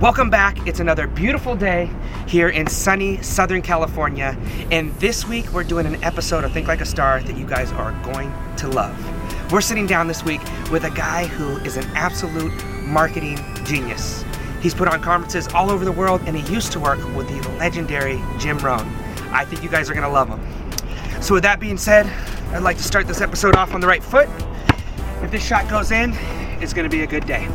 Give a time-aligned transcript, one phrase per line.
[0.00, 0.64] Welcome back.
[0.64, 1.90] It's another beautiful day
[2.28, 4.38] here in sunny Southern California.
[4.70, 7.72] And this week we're doing an episode of Think Like a Star that you guys
[7.72, 8.96] are going to love.
[9.50, 10.40] We're sitting down this week
[10.70, 12.52] with a guy who is an absolute
[12.84, 14.24] marketing genius.
[14.62, 17.48] He's put on conferences all over the world and he used to work with the
[17.58, 18.86] legendary Jim Rohn.
[19.32, 20.40] I think you guys are going to love him.
[21.20, 22.06] So, with that being said,
[22.52, 24.28] I'd like to start this episode off on the right foot.
[25.24, 26.12] If this shot goes in,
[26.62, 27.48] it's going to be a good day.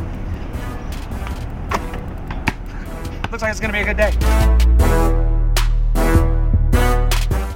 [3.34, 4.12] Looks like it's going to be a good day.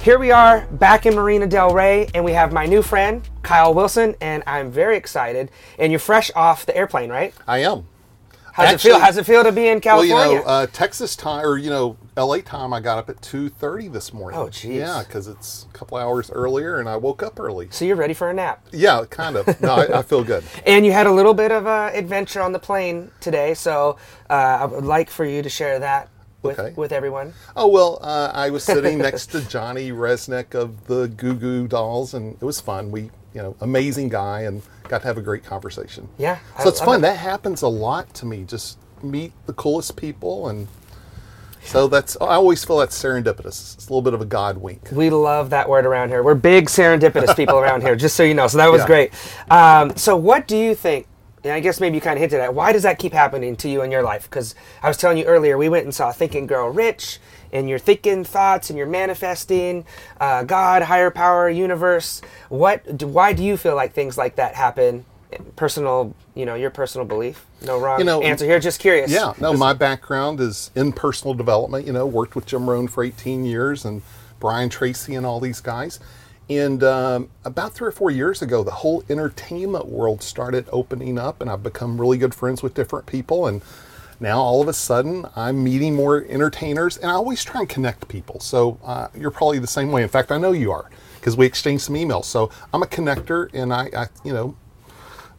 [0.03, 3.73] Here we are back in Marina Del Rey, and we have my new friend, Kyle
[3.73, 5.49] Wilson, and I'm very excited.
[5.77, 7.33] And you're fresh off the airplane, right?
[7.47, 7.87] I am.
[8.59, 8.99] How's it feel?
[8.99, 10.15] How's it feel to be in California?
[10.15, 12.73] Well, you know, uh, Texas time or you know, LA time.
[12.73, 14.39] I got up at two thirty this morning.
[14.39, 14.75] Oh, jeez.
[14.75, 17.67] Yeah, because it's a couple hours earlier, and I woke up early.
[17.71, 18.65] so you're ready for a nap.
[18.71, 19.61] Yeah, kind of.
[19.61, 20.43] No, I, I feel good.
[20.65, 23.97] And you had a little bit of an adventure on the plane today, so
[24.29, 26.09] uh, I would like for you to share that
[26.41, 26.73] with, Okay.
[26.75, 27.33] with everyone.
[27.55, 32.13] Oh well, uh, I was sitting next to Johnny Rzeznik of the Goo Goo Dolls,
[32.13, 32.91] and it was fun.
[32.91, 36.09] We, you know, amazing guy, and got to have a great conversation.
[36.17, 36.99] Yeah, I So it's love fun.
[36.99, 37.01] it.
[37.03, 38.43] That happens a lot to me.
[38.43, 40.67] Just meet the coolest people, and
[41.63, 42.17] so that's.
[42.21, 43.75] I always feel that's serendipitous.
[43.75, 44.89] It's a little bit of a God wink.
[44.91, 46.23] We love that word around here.
[46.23, 48.47] We're big serendipitous people around here, just so you know.
[48.47, 48.87] So that was Yeah.
[48.87, 49.13] great.
[49.51, 51.07] Um, so, what do you think?
[51.43, 53.69] And I guess maybe you kind of hinted at why does that keep happening to
[53.69, 54.23] you in your life?
[54.29, 57.19] Because I was telling you earlier, we went and saw Think and Grow Rich,
[57.51, 59.85] and you're thinking thoughts and you're manifesting
[60.19, 62.21] uh, God, higher power, universe.
[62.49, 63.03] What?
[63.03, 65.05] Why do you feel like things like that happen?
[65.55, 67.45] Personal, you know, your personal belief.
[67.63, 68.59] No wrong You know, answer here.
[68.59, 69.11] Just curious.
[69.11, 71.85] Yeah, no, my background is in personal development.
[71.85, 74.01] You know, worked with Jim Rohn for 18 years and
[74.39, 75.99] Brian Tracy and all these guys.
[76.49, 81.41] And um, about three or four years ago, the whole entertainment world started opening up,
[81.41, 83.45] and I've become really good friends with different people.
[83.45, 83.61] And
[84.19, 88.07] now all of a sudden, I'm meeting more entertainers, and I always try and connect
[88.07, 88.39] people.
[88.39, 90.03] So uh, you're probably the same way.
[90.03, 92.25] In fact, I know you are because we exchanged some emails.
[92.25, 94.55] So I'm a connector, and I, I you know,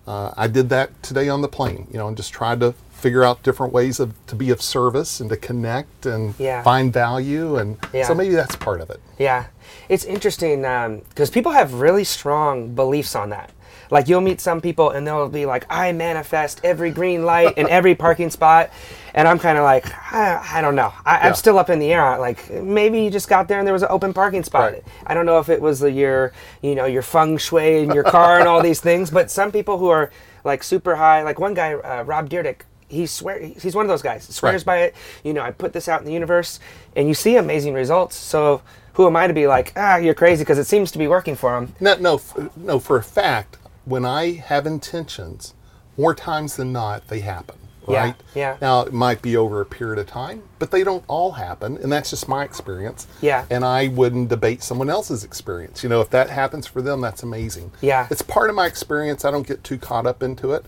[0.06, 3.24] uh, I did that today on the plane, you know, and just tried to figure
[3.24, 6.62] out different ways of to be of service and to connect and Yeah.
[6.62, 8.06] find value, and Yeah.
[8.06, 9.00] so maybe that's part of it.
[9.19, 9.46] Yeah,
[9.88, 10.62] it's interesting
[11.08, 13.50] because people have really strong beliefs on that.
[13.90, 17.68] Like you'll meet some people and they'll be like, "I manifest every green light in
[17.68, 18.70] every parking spot,"
[19.14, 20.92] and I'm kind of like, I, I don't know.
[21.04, 21.32] I, I'm Yeah.
[21.32, 22.18] still up in the air.
[22.18, 24.72] Like maybe you just got there and there was an open parking spot.
[24.72, 24.84] Right.
[25.06, 28.04] I don't know if it was the, your, you know, your feng shui and your
[28.04, 30.10] car and all these things, but some people who are
[30.44, 34.02] like super high, like one guy, uh, Rob Dyrdek, he swear he's one of those
[34.02, 34.66] guys swears Right.
[34.66, 34.94] by it.
[35.24, 36.58] You know, I put this out in the universe,
[36.96, 38.16] and you see amazing results.
[38.16, 38.62] So
[38.94, 41.36] who am I to be like, ah, you're crazy because it seems to be working
[41.36, 41.72] for him?
[41.78, 42.78] No, no, f- no.
[42.80, 45.54] For a fact, when I have intentions,
[45.96, 47.56] more times than not, they happen.
[47.88, 48.14] Right?
[48.36, 48.56] yeah.
[48.60, 51.90] Now it might be over a period of time, but they don't all happen, and
[51.90, 53.08] that's just my experience.
[53.20, 53.46] Yeah.
[53.50, 55.82] And I wouldn't debate someone else's experience.
[55.82, 57.72] You know, if that happens for them, that's amazing.
[57.80, 58.06] Yeah.
[58.08, 59.24] It's part of my experience.
[59.24, 60.64] I don't get too caught up into it,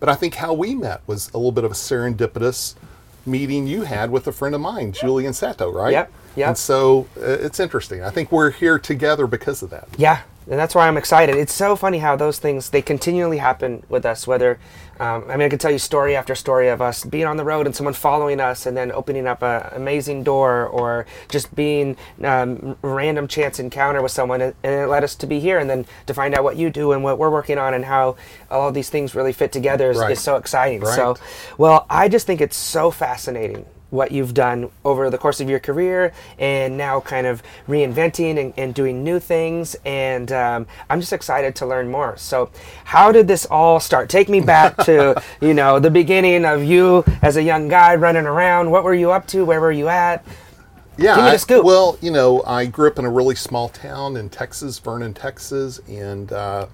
[0.00, 2.74] but I think how we met was a little bit of a serendipitous
[3.24, 5.92] meeting you had with a friend of mine, Julian Sato, right?
[5.92, 6.48] Yep, yep.
[6.48, 8.02] And so uh, it's interesting.
[8.02, 9.88] I think we're here together because of that.
[9.96, 11.36] Yeah, and that's why I'm excited.
[11.36, 14.26] It's so funny how those things they continually happen with us.
[14.26, 14.58] Whether
[14.98, 17.44] um, I mean, I could tell you story after story of us being on the
[17.44, 21.96] road and someone following us, and then opening up an amazing door, or just being
[22.24, 25.84] um, random chance encounter with someone, and it led us to be here, and then
[26.06, 28.16] to find out what you do and what we're working on, and how
[28.50, 30.12] all these things really fit together is, Right.
[30.12, 30.84] is so exciting.
[30.86, 31.16] So,
[31.58, 35.60] well, I just think it's so fascinating what you've done over the course of your
[35.60, 39.76] career and now kind of reinventing and, and doing new things.
[39.84, 42.16] And um, i'm just excited to learn more.
[42.16, 42.50] So
[42.84, 44.08] how did this all start?
[44.08, 48.26] Take me back to you know the beginning of you as a young guy running
[48.26, 48.70] around.
[48.70, 49.44] What were you up to?
[49.44, 50.24] Where were you at?
[50.98, 51.16] Yeah.
[51.16, 54.16] Give me the I- well, you know, I grew up in a really small town
[54.16, 56.66] in Texas, Vernon, Texas, and uh,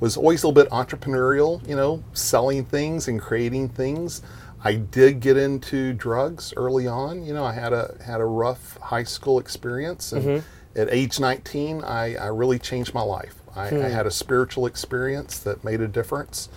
[0.00, 4.22] was always a little bit entrepreneurial, you know, selling things and creating things.
[4.64, 7.24] I did get into drugs early on.
[7.24, 10.80] You know, I had a had a rough high school experience, and Mm-hmm.
[10.80, 13.34] at age 19, I, I really changed my life.
[13.54, 13.82] I, Hmm.
[13.82, 16.48] I had a spiritual experience that made a difference,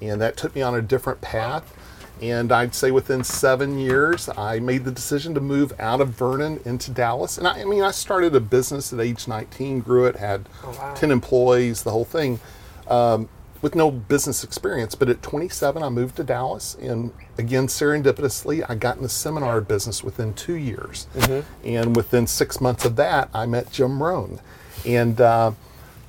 [0.00, 1.74] and that took me on a different path.
[2.22, 6.58] And I'd say within seven years, I made the decision to move out of Vernon
[6.64, 7.38] into Dallas.
[7.38, 10.74] And I, I mean, I started a business at age 19, grew it, had Oh,
[10.80, 10.94] wow.
[10.94, 12.40] 10 employees, the whole thing,
[12.88, 13.28] um,
[13.60, 14.94] with no business experience.
[14.94, 16.76] But at 27, I moved to Dallas.
[16.80, 21.06] And again, serendipitously, I got in the seminar business within two years.
[21.14, 21.66] Mm-hmm.
[21.66, 24.40] And within six months of that, I met Jim Rohn.
[24.86, 25.52] And uh,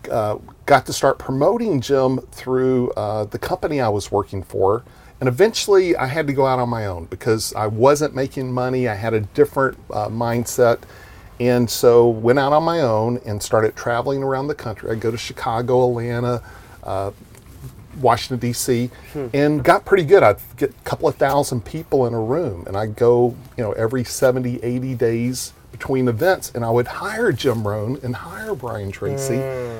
[0.09, 4.83] uh, got to start promoting Jim through uh, the company I was working for.
[5.19, 8.87] And eventually I had to go out on my own because I wasn't making money.
[8.87, 10.79] I had a different uh, mindset.
[11.39, 14.91] And so went out on my own and started traveling around the country.
[14.91, 16.41] I'd go to Chicago, Atlanta,
[16.83, 17.11] uh,
[18.01, 18.89] Washington D.C.
[19.33, 20.23] and got pretty good.
[20.23, 23.71] I'd get a couple of thousand people in a room, and I'd go, you know,
[23.73, 28.91] every 70, 80 days between events, and I would hire Jim Rohn and hire Brian
[28.91, 29.35] Tracy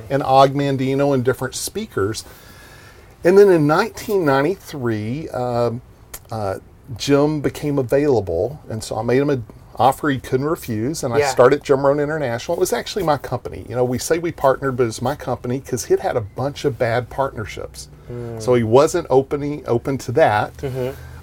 [0.10, 2.24] and Og Mandino and different speakers.
[3.24, 5.82] And then in 1993, um,
[6.32, 6.60] uh,
[6.98, 9.46] Jim became available, and so I made him an
[9.76, 12.56] offer he couldn't refuse, and I started Jim Rohn International.
[12.58, 13.66] It was actually my company.
[13.68, 16.66] You know, we say we partnered, but it's my company because he'd had a bunch
[16.66, 17.88] of bad partnerships,
[18.40, 20.54] so he wasn't opening open to that.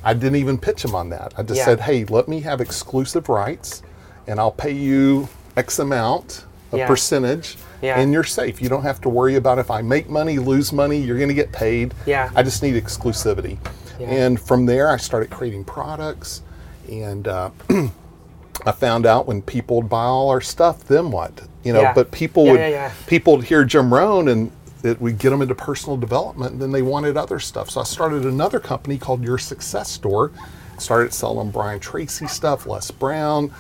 [0.05, 1.35] I didn't even pitch him on that.
[1.37, 1.65] I just Yeah.
[1.65, 3.83] said, "Hey, let me have exclusive rights,
[4.29, 6.87] and I'll pay you X amount, a Yeah.
[6.87, 7.99] percentage." Yeah.
[7.99, 8.63] And you're safe.
[8.63, 11.35] You don't have to worry about if I make money, lose money, you're going to
[11.35, 11.93] get paid.
[12.07, 12.31] Yeah.
[12.35, 13.59] I just need exclusivity.
[14.01, 16.43] And from there, I started creating products.
[16.91, 17.51] And uh,
[18.67, 21.33] I found out when people would buy all our stuff, then what?
[21.65, 22.61] You know, but people would,
[23.07, 24.51] people would hear Jim Rohn and
[24.83, 27.71] it would get them into personal development and then they wanted other stuff.
[27.71, 30.31] So I started another company called Your Success Store.
[30.79, 33.51] Started selling Brian Tracy stuff, Les Brown,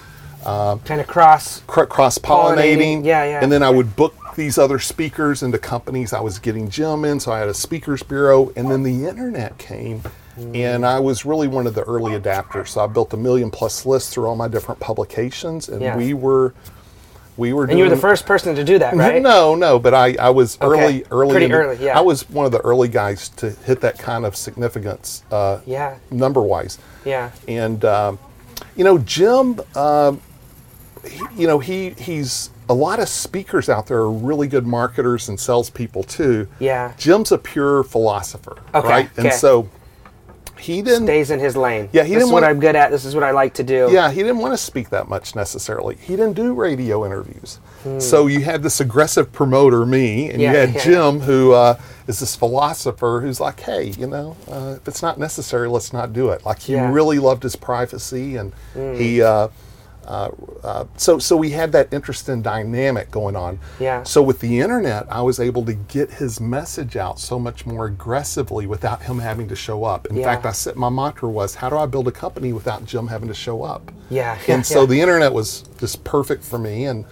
[0.45, 1.63] um, kind of cross.
[1.67, 2.21] cross pollinating.
[2.23, 3.41] Pollinating, yeah, yeah.
[3.43, 7.19] And then I would book these other speakers into companies I was getting Jim in.
[7.19, 8.53] So I had a speakers bureau.
[8.55, 10.03] And then the internet came.
[10.55, 12.69] And I was really one of the early adapters.
[12.69, 15.71] So I built a million plus lists through all my different publications.
[15.71, 15.97] And Yeah.
[15.97, 16.53] we were,
[17.37, 19.21] we were And you were the first person to do that, right?
[19.23, 20.83] No, no, but I, I was Okay.
[20.85, 21.31] early, early.
[21.33, 21.99] Pretty in early, yeah.
[21.99, 25.97] I was one of the early guys to hit that kind of significance, uh, Yeah.
[26.11, 26.79] number wise.
[27.05, 27.31] Yeah.
[27.47, 28.19] And um,
[28.75, 30.21] you know, Jim, um,
[31.09, 35.29] he, you know, he he's a lot of speakers out there are really good marketers
[35.29, 36.49] and salespeople too.
[36.59, 36.93] Yeah.
[36.99, 39.11] Jim's a pure philosopher, Okay, right?
[39.17, 39.37] And okay.
[39.37, 39.69] so
[40.67, 41.07] he didn't.
[41.07, 41.89] Stays in his lane.
[41.93, 42.91] Yeah, he this didn't is what wanna- I'm good at.
[42.91, 43.89] This is what I like to do.
[43.91, 45.97] Yeah, he didn't want to speak that much necessarily.
[46.01, 47.59] He didn't do radio interviews.
[47.99, 50.41] So you had this aggressive promoter, me, and Hmm.
[50.41, 50.85] Yeah, you had yeah.
[50.85, 51.79] Jim, who uh,
[52.09, 56.13] is this philosopher who's like, hey, you know, uh, if it's not necessary, let's not
[56.13, 56.45] do it.
[56.45, 56.89] Like he Yeah.
[56.89, 56.93] Hmm.
[56.93, 59.23] really loved his privacy, and he.
[59.23, 59.49] Uh,
[60.07, 60.31] uh,
[60.63, 63.59] uh, so, so we had that interesting dynamic going on.
[63.81, 64.03] Yeah.
[64.05, 67.87] So with the internet, I was able to get his message out so much more
[67.87, 70.07] aggressively without him having to show up.
[70.07, 70.25] In Yeah.
[70.25, 73.29] fact, I said my mantra was, "How do I build a company without Jim having
[73.29, 74.87] to show up?" Yeah, and so yeah.
[74.87, 76.85] the internet was just perfect for me.
[76.85, 77.05] And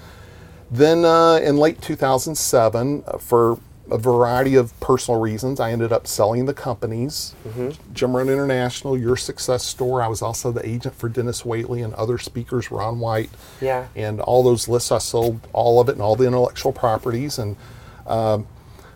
[0.70, 3.58] then uh, in late 2007, uh, for
[3.90, 7.92] a variety of personal reasons, I ended up selling the companies, Mm-hmm.
[7.92, 10.00] Jim Rohn International, Your Success Store.
[10.02, 13.31] I was also the agent for Dennis Waitley and other speakers, Ron White.
[13.60, 13.86] Yeah.
[13.94, 17.56] And all those lists, I sold all of it and all the intellectual properties and
[18.06, 18.46] um,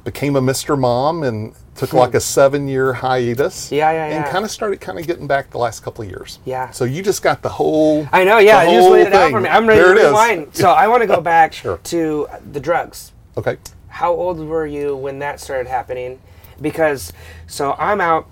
[0.04, 0.78] became a Mr.
[0.78, 3.68] Mom and took like a seven year hiatus.
[3.68, 3.74] Hmm.
[3.74, 4.32] Yeah, yeah, And yeah.
[4.32, 6.38] kind of started kind of getting back the last couple of years.
[6.46, 6.70] Yeah.
[6.70, 8.08] So you just got the whole.
[8.10, 8.38] I know.
[8.38, 9.48] Yeah, you just laid it out for me.
[9.50, 10.08] I'm ready there to it is.
[10.08, 10.56] rewind.
[10.56, 11.76] So I want to go back Sure.
[11.84, 13.12] to the drugs.
[13.36, 13.58] Okay.
[13.98, 16.20] How old were you when that started happening?
[16.60, 17.12] Because
[17.48, 18.28] so I'm out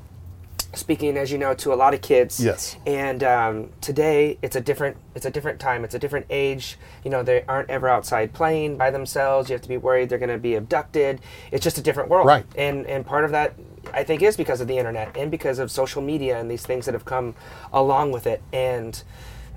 [0.75, 2.39] speaking, as you know, to a lot of kids.
[2.39, 2.77] Yes.
[2.87, 5.83] And um, today it's a different it's a different time.
[5.83, 6.79] It's a different age.
[7.03, 9.51] You know, they aren't ever outside playing by themselves.
[9.51, 11.21] You have to be worried they're going to be abducted.
[11.51, 12.29] It's just a different world.
[12.29, 12.47] Right.
[12.57, 13.55] And and part of that
[13.93, 16.87] I think is because of the internet and because of social media and these things
[16.87, 17.35] that have come
[17.73, 18.41] along with it.
[18.53, 19.03] And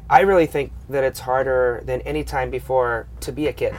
[0.10, 3.76] I really think that it's harder than any time before to be a kid.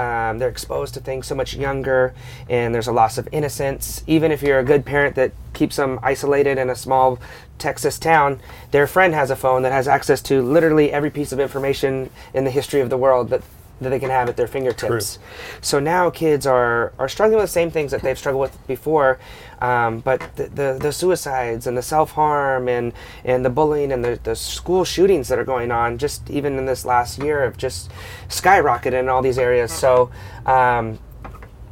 [0.00, 2.14] Um, they're exposed to things so much younger,
[2.48, 4.02] and there's a loss of innocence.
[4.06, 7.18] Even if you're a good parent that keeps them isolated in a small
[7.58, 8.40] Texas town,
[8.70, 12.44] their friend has a phone that has access to literally every piece of information in
[12.44, 13.42] the history of the world that,
[13.80, 15.18] that they can have at their fingertips.
[15.60, 19.18] So now kids are, are struggling with the same things that they've struggled with before,
[19.60, 22.92] um, but the, the, the suicides and the self harm and,
[23.24, 26.66] and the bullying and the, the school shootings that are going on, just even in
[26.66, 27.90] this last year, have just
[28.28, 29.72] skyrocketed in all these areas.
[29.72, 30.10] So,
[30.46, 30.98] um,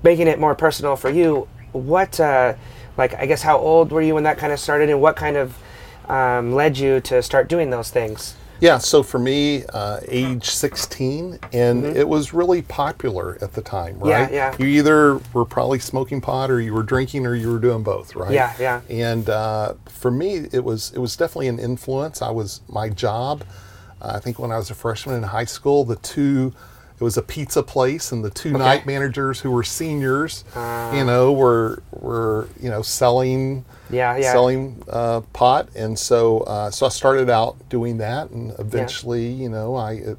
[0.03, 2.55] making it more personal for you, what, uh,
[2.97, 5.37] like, I guess, how old were you when that kind of started, and what kind
[5.37, 5.57] of
[6.09, 8.35] um, led you to start doing those things?
[8.61, 13.97] Yeah, so for me, uh, age 16, and it was really popular at the time,
[13.97, 14.09] Mm-hmm.
[14.09, 14.33] Yeah, right?
[14.33, 14.57] yeah.
[14.59, 18.17] You either were probably smoking pot, or you were drinking, or you were doing both,
[18.17, 18.33] right?
[18.33, 18.81] Yeah, yeah.
[18.91, 22.21] And uh, for me, it was it was definitely an influence.
[22.21, 23.45] I was my job.
[24.03, 26.53] Uh, I think when I was a freshman in high school, the two.
[27.01, 30.93] It was a pizza place, and the two night managers who were seniors, Ah.
[30.93, 34.33] you know, were were you know selling Yeah, yeah.
[34.33, 39.49] selling uh, pot, and so uh, so I started out doing that, and eventually, you
[39.49, 40.19] know, I it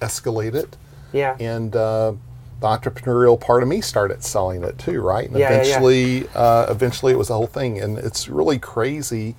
[0.00, 0.68] escalated,
[1.12, 1.36] Yeah.
[1.40, 2.12] and uh,
[2.60, 5.26] the entrepreneurial part of me started selling it too, right?
[5.28, 5.62] And Yeah, yeah, yeah.
[5.62, 9.36] eventually, Uh, eventually, it was a whole thing, and it's really crazy,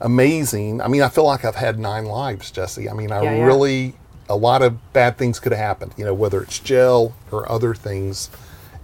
[0.00, 0.80] amazing.
[0.80, 2.88] I mean, I feel like I've had nine lives, Jesse.
[2.88, 3.44] I mean, I Yeah, yeah.
[3.46, 3.94] really
[4.28, 5.92] a lot of bad things could have happened.
[5.96, 8.30] You know, whether it's jail or other things,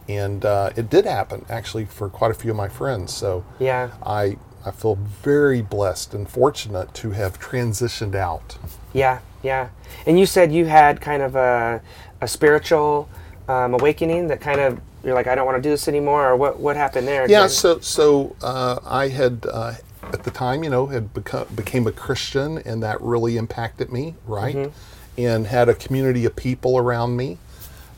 [0.09, 3.15] and uh, it did happen actually for quite a few of my friends.
[3.15, 3.91] So Yeah.
[4.05, 8.59] I I feel very blessed and fortunate to have transitioned out.
[8.93, 9.69] Yeah, yeah.
[10.07, 11.81] And you said you had kind of a,
[12.21, 13.09] a spiritual
[13.49, 16.37] um, awakening that kind of you're like, I don't want to do this anymore, or
[16.37, 16.61] what?
[16.61, 17.29] What happened there?
[17.29, 21.87] Yeah, so so uh, I had uh, at the time, you know, had become became
[21.87, 24.55] a Christian, and that really impacted me, right?
[24.55, 24.90] Mm-hmm.
[25.27, 27.39] And had a community of people around me,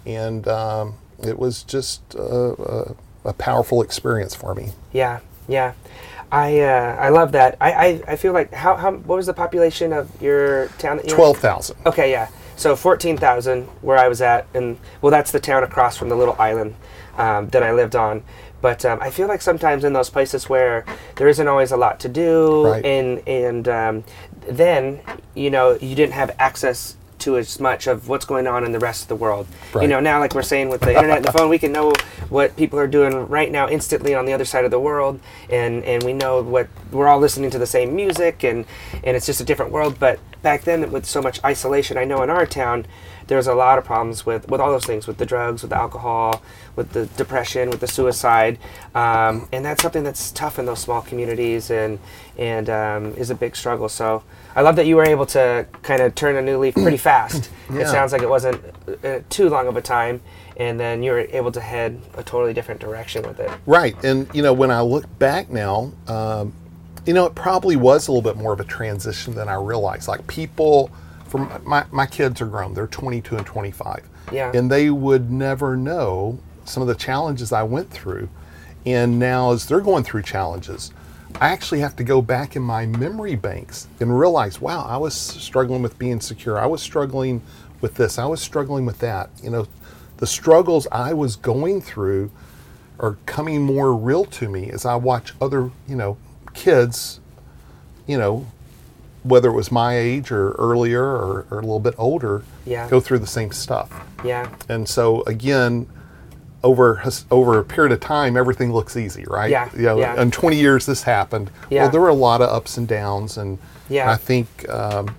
[0.07, 4.71] and um, it was just uh, a, a powerful experience for me.
[4.93, 5.75] Yeah, yeah.
[6.31, 7.57] I uh, I love that.
[7.61, 10.97] I, I, I feel like how, how what was the population of your town?
[10.97, 11.17] That you were in?
[11.17, 11.77] Twelve thousand.
[11.87, 12.29] Okay, yeah.
[12.57, 16.17] So fourteen thousand where I was at, and well, that's the town across from the
[16.17, 16.75] little island
[17.19, 18.23] um, that I lived on.
[18.63, 20.85] But um, I feel like sometimes in those places where
[21.17, 22.85] there isn't always a lot to do, Right.
[22.85, 24.05] and and um,
[24.49, 25.01] then
[25.35, 28.79] you know you didn't have access to as much of what's going on in the
[28.79, 29.47] rest of the world.
[29.75, 31.93] You know, now like we're saying with the internet and the phone, we can know
[32.29, 35.85] what people are doing right now instantly on the other side of the world, and
[35.85, 38.65] and we know what we're all listening to the same music, and
[39.05, 39.99] and it's just a different world.
[39.99, 42.87] But back then, with so much isolation, I know in our town,
[43.27, 45.71] there was a lot of problems with with all those things, with the drugs, with
[45.71, 46.43] the alcohol,
[46.77, 48.59] with the depression, with the suicide,
[48.95, 51.99] um, and that's something that's tough in those small communities, and
[52.37, 53.89] and um, is a big struggle.
[53.89, 54.23] So.
[54.55, 57.49] I love that you were able to kind of turn a new leaf pretty fast.
[57.71, 58.63] It sounds like it wasn't
[59.03, 60.21] uh, too long of a time,
[60.59, 63.51] and then you were able to head a totally different direction with it.
[63.65, 66.53] Right, and you know, when I look back now, um,
[67.07, 70.09] you know, it probably was a little bit more of a transition than I realized.
[70.09, 70.91] Like people,
[71.33, 74.53] from my my kids are grown; they're 22 and 25, Yeah.
[74.55, 78.29] and they would never know some of the challenges I went through.
[78.85, 80.93] And now, as they're going through challenges,
[81.41, 85.15] I actually have to go back in my memory banks and realize, wow, I was
[85.15, 86.59] struggling with being secure.
[86.59, 87.41] I was struggling
[87.81, 88.19] with this.
[88.19, 89.31] I was struggling with that.
[89.43, 89.67] You know,
[90.19, 92.31] the struggles I was going through
[93.01, 96.19] are coming more real to me as I watch other, you know,
[96.53, 97.21] kids,
[98.07, 98.47] you know,
[99.23, 102.89] whether it was my age or earlier or, or a little bit older, Yeah.
[102.89, 103.89] go through the same stuff.
[104.25, 105.87] Yeah, And so again,
[106.65, 109.51] over over a period of time, everything looks easy, right?
[109.51, 110.21] Yeah, You know, yeah.
[110.21, 111.51] in 20 years, this happened.
[111.71, 111.83] Yeah.
[111.83, 114.11] Well, there were a lot of ups and downs, and Yeah.
[114.11, 115.15] I think, um,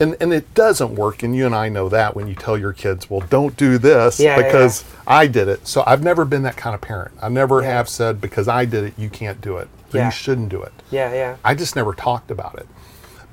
[0.00, 2.72] and and it doesn't work, and you and I know that when you tell your
[2.72, 5.68] kids, well, don't do this Yeah, yeah, because I did it.
[5.68, 7.12] So I've never been that kind of parent.
[7.22, 7.68] I never Yeah.
[7.70, 10.06] have said because I did it, you can't do it, or Yeah.
[10.06, 10.72] you shouldn't do it.
[10.90, 12.66] yeah, yeah, I just never talked about it.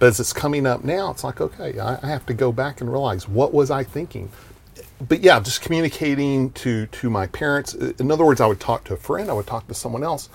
[0.01, 2.81] But as it's coming up now, it's like, okay, I, I have to go back
[2.81, 4.31] and realize what was I thinking.
[5.07, 7.75] But yeah, just communicating to to my parents.
[7.75, 10.27] In other words, I would talk to a friend, I would talk to someone else.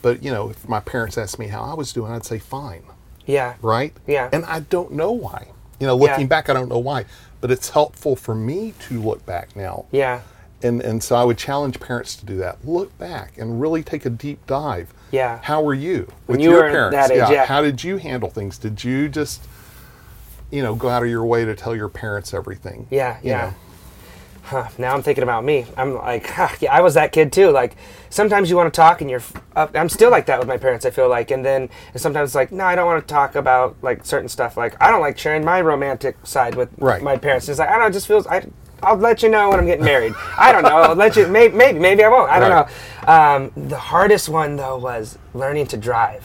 [0.00, 2.82] But you know, if my parents asked me how I was doing, I'd say fine,
[3.26, 3.92] yeah, right?
[4.06, 4.30] Yeah.
[4.32, 5.48] And I don't know why.
[5.80, 6.26] You know, looking Yeah.
[6.26, 7.04] back, I don't know why.
[7.42, 9.84] But it's helpful for me to look back now.
[9.90, 10.22] yeah,
[10.62, 12.58] And and so I would challenge parents to do that.
[12.66, 14.92] Look back and really take a deep dive.
[15.10, 15.40] Yeah.
[15.42, 16.94] How were you with you your were parents?
[16.96, 17.46] that age, yeah.
[17.46, 18.58] How did you handle things?
[18.58, 19.42] Did you just
[20.50, 22.86] you know, go out of your way to tell your parents everything?
[22.90, 23.40] yeah, yeah.
[23.50, 23.54] know?
[24.42, 25.64] Huh, now I'm thinking about me.
[25.76, 27.50] I'm like, huh, yeah, I was that kid too.
[27.50, 27.76] Like,
[28.08, 29.22] sometimes you want to talk, and you're.
[29.54, 30.84] Up, I'm still like that with my parents.
[30.84, 33.76] I feel like, and then sometimes it's like, no, I don't want to talk about
[33.82, 34.56] like certain stuff.
[34.56, 37.00] Like, I don't like sharing my romantic side with Right.
[37.00, 37.48] my parents.
[37.48, 37.86] It's like I don't know.
[37.86, 38.26] It just feels.
[38.26, 38.44] I,
[38.82, 40.14] I'll let you know when I'm getting married.
[40.38, 40.76] I don't know.
[40.82, 41.26] I'll let you.
[41.26, 42.30] Maybe, maybe, maybe I won't.
[42.30, 42.68] I don't Right.
[43.06, 43.12] know.
[43.12, 46.24] Um, the hardest one though was learning to drive.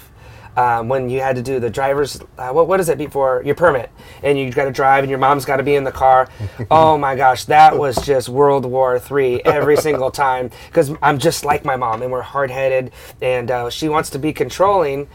[0.57, 3.55] Um, when you had to do the driver's, uh, what what is it before your
[3.55, 3.89] permit,
[4.23, 6.29] and you got to drive, and your mom's got to be in the car.
[6.71, 11.43] oh my gosh, that was just World War Three every single time because I'm just
[11.43, 15.09] like my mom, and we're hard headed, and uh, she wants to be controlling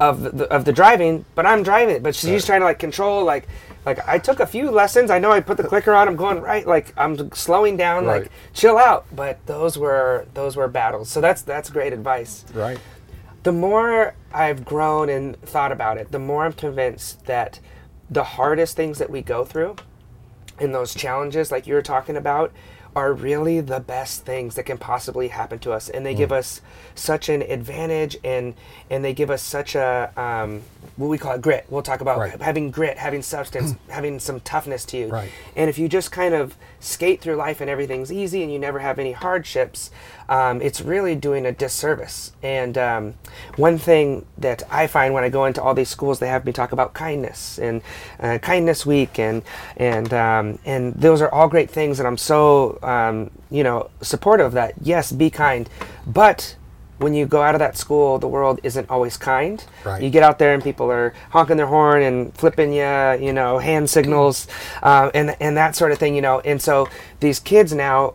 [0.00, 3.46] of the, of the driving, but I'm driving, but she's trying to like control like.
[3.86, 5.10] Like I took a few lessons.
[5.10, 6.08] I know I put the clicker on.
[6.08, 6.66] I'm going right.
[6.66, 8.04] Like I'm slowing down.
[8.04, 8.22] Right.
[8.22, 9.06] Like chill out.
[9.14, 11.08] But those were those were battles.
[11.08, 12.78] So that's that's great advice Right.
[13.44, 17.60] the more I've grown and thought about it, the more I'm convinced that
[18.10, 19.76] the hardest things that we go through
[20.58, 22.50] and those challenges, like you were talking about,
[22.96, 26.62] are really the best things that can possibly happen to us, and they give us
[26.94, 28.54] such an advantage, and
[28.90, 30.62] and they give us such a um,
[30.96, 31.66] what we call it grit.
[31.68, 32.40] We'll talk about Right.
[32.40, 35.08] having grit, having substance, having some toughness to you.
[35.08, 35.30] Right.
[35.54, 38.78] And if you just kind of skate through life and everything's easy and you never
[38.78, 39.90] have any hardships,
[40.28, 42.32] um, it's really doing a disservice.
[42.42, 43.14] And um,
[43.56, 46.52] one thing that I find when I go into all these schools, they have me
[46.52, 47.82] talk about kindness and
[48.20, 49.42] uh, kindness week, and
[49.76, 54.46] and um, and those are all great things, and I'm so um, you know supportive
[54.46, 54.74] of that.
[54.80, 55.68] Yes, be kind,
[56.06, 56.56] but
[56.98, 59.62] when you go out of that school, the world isn't always kind.
[59.84, 60.02] Right.
[60.02, 63.58] You get out there and people are honking their horn and flipping you, you know,
[63.58, 64.46] hand signals,
[64.82, 66.40] uh, and and that sort of thing, you know.
[66.40, 66.88] And so
[67.20, 68.14] these kids now,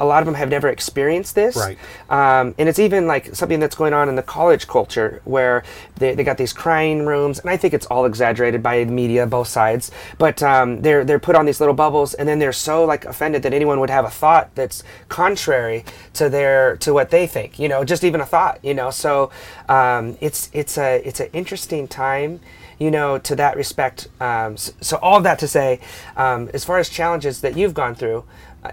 [0.00, 1.56] a lot of them have never experienced this.
[1.56, 1.78] Right.
[2.10, 5.64] Um, and it's even like something that's going on in the college culture where
[5.96, 9.26] they, they got these crying rooms, and I think it's all exaggerated by the media,
[9.26, 9.90] both sides.
[10.18, 13.42] But um, they're they're put on these little bubbles, and then they're so like offended
[13.42, 17.58] that anyone would have a thought that's contrary to their to what they think.
[17.58, 18.58] You know, just even a thought.
[18.62, 19.30] You know, so
[19.68, 22.40] um, it's it's a it's an interesting time
[22.78, 24.08] you know, to that respect.
[24.20, 25.80] Um, so, so, all of that to say,
[26.16, 28.24] um, as far as challenges that you've gone through,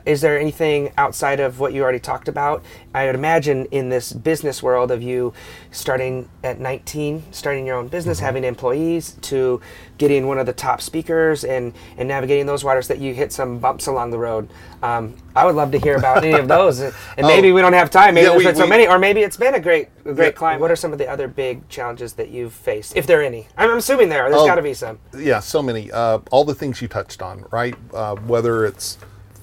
[0.05, 2.63] is there anything outside of what you already talked about?
[2.93, 5.33] I would imagine in this business world of you
[5.71, 8.25] starting at 19, starting your own business, Mm-hmm.
[8.25, 9.62] having employees, to
[9.98, 13.60] getting one of the top speakers and, and navigating those waters, that you hit some
[13.60, 14.50] bumps along the road.
[14.81, 16.79] Um, I would love to hear about any of those.
[16.79, 18.15] And maybe Oh, we don't have time.
[18.15, 20.13] Maybe yeah, there's we- been so we- many, or maybe it's been a great, a
[20.13, 20.31] great Yeah.
[20.31, 20.60] climb.
[20.60, 23.48] What are some of the other big challenges that you've faced, if there are any?
[23.57, 24.29] I'm assuming there are.
[24.29, 24.48] There's Oh.
[24.48, 25.00] got to be some.
[25.17, 25.91] yeah, so many.
[25.91, 27.75] Uh, all the things you touched on, right?
[27.93, 28.98] Uh, whether it's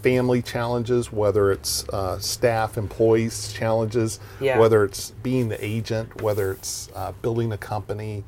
[0.08, 4.58] family challenges, whether it's uh, staff, employees challenges, Yeah.
[4.58, 8.24] whether it's being the agent, whether it's uh, building a company,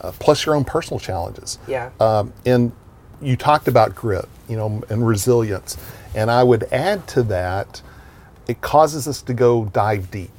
[0.00, 1.58] uh, plus your own personal challenges.
[1.66, 1.90] Yeah.
[2.00, 2.72] Um, and
[3.20, 5.76] you talked about grit, you know, and resilience.
[6.14, 7.82] And I would add to that,
[8.46, 10.30] it causes us to go dive deep,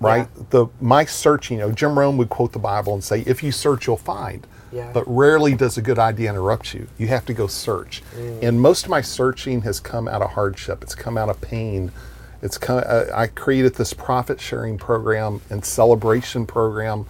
[0.00, 0.26] right?
[0.36, 0.42] Yeah.
[0.50, 3.52] The my searching, you know, Jim Rohn would quote the Bible and say, "If you
[3.52, 4.90] search, you'll find." Yeah.
[4.92, 6.88] But rarely does a good idea interrupt you.
[6.98, 8.02] You have to go search.
[8.16, 8.42] Mm.
[8.42, 10.82] And most of my searching has come out of hardship.
[10.82, 11.92] It's come out of pain.
[12.40, 12.82] It's come.
[12.84, 17.06] Uh, I created this profit sharing program and celebration program,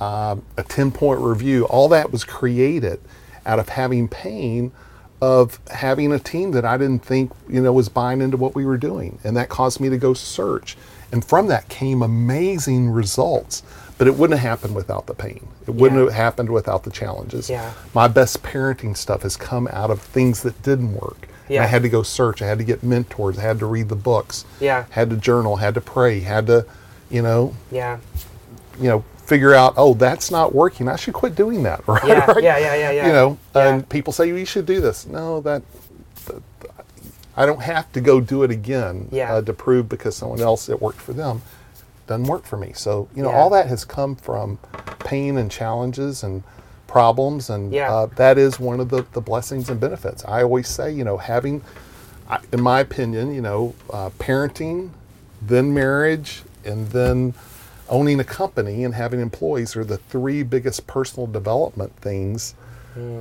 [0.00, 1.64] um, a ten point review.
[1.66, 3.00] All that was created
[3.46, 4.72] out of having pain
[5.20, 8.64] of having a team that I didn't think you know was buying into what we
[8.64, 10.76] were doing, and that caused me to go search.
[11.12, 13.62] And from that came amazing results.
[13.96, 15.46] But it wouldn't have happened without the pain.
[15.66, 16.06] It wouldn't Yeah.
[16.06, 17.48] have happened without the challenges.
[17.48, 17.70] Yeah.
[17.94, 21.28] My best parenting stuff has come out of things that didn't work.
[21.48, 21.62] Yeah.
[21.62, 22.42] I had to go search.
[22.42, 23.38] I had to get mentors.
[23.38, 24.44] I had to read the books.
[24.58, 24.84] Yeah.
[24.90, 25.56] Had to journal.
[25.56, 26.20] Had to pray.
[26.20, 26.66] Had to,
[27.10, 27.98] you know, Yeah.
[28.80, 29.74] you know, figure out.
[29.76, 30.88] Oh, that's not working.
[30.88, 31.82] I should quit doing that.
[31.88, 32.04] Right.
[32.06, 32.42] Yeah, right?
[32.42, 33.06] yeah, yeah, yeah, yeah.
[33.06, 33.68] You know, Yeah.
[33.68, 35.06] and people say you should do this.
[35.06, 35.62] No, that.
[36.26, 36.42] that-
[37.36, 39.34] I don't have to go do it again Yeah.
[39.34, 41.42] uh, to prove because someone else it worked for them
[42.06, 42.72] doesn't work for me.
[42.74, 43.36] So you know, Yeah.
[43.38, 44.58] all that has come from
[45.00, 46.42] pain and challenges and
[46.86, 47.92] problems, and Yeah.
[47.92, 50.24] uh, that is one of the, the blessings and benefits.
[50.26, 51.62] I always say, you know, having,
[52.52, 54.90] in my opinion, you know, uh, parenting,
[55.42, 57.34] then marriage, and then
[57.90, 62.54] owning a company and having employees are the three biggest personal development things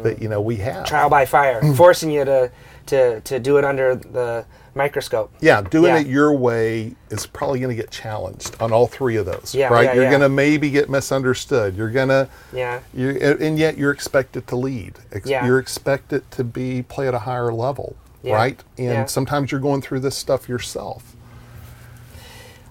[0.04, 0.86] that you know we have.
[0.86, 1.76] Trial by fire, Mm.
[1.76, 2.52] forcing you to,
[2.88, 5.32] to, to do it under the microscope.
[5.40, 6.00] Yeah, doing Yeah.
[6.00, 9.54] it your way is probably going to get challenged on all three of those.
[9.54, 9.86] Yeah, right.
[9.86, 10.10] yeah, you're yeah.
[10.10, 11.76] going to maybe get misunderstood.
[11.76, 12.80] You're going to, Yeah.
[12.94, 14.96] you and yet you're expected to lead.
[15.12, 15.46] Ex- Yeah.
[15.46, 18.36] You're expected to be play at a higher level, Yeah.
[18.36, 18.60] right?
[18.78, 21.16] And sometimes you're going through this stuff yourself.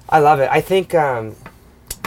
[0.09, 0.49] I love it.
[0.51, 1.37] I think um,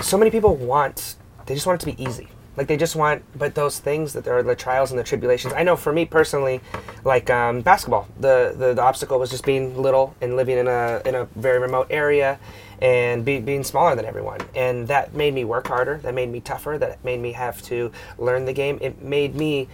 [0.02, 1.16] so many people want,
[1.46, 2.28] they just want it to be easy.
[2.58, 5.54] Like they just want, but those things that are the trials and the tribulations.
[5.54, 6.62] I know for me personally,
[7.04, 11.02] like um, basketball, the, the the obstacle was just being little and living in a
[11.06, 12.40] in a very remote area,
[12.82, 14.40] and be, being smaller than everyone.
[14.56, 15.98] And that made me work harder.
[15.98, 16.78] That made me tougher.
[16.78, 18.78] That made me have to learn the game.
[18.82, 19.68] It made me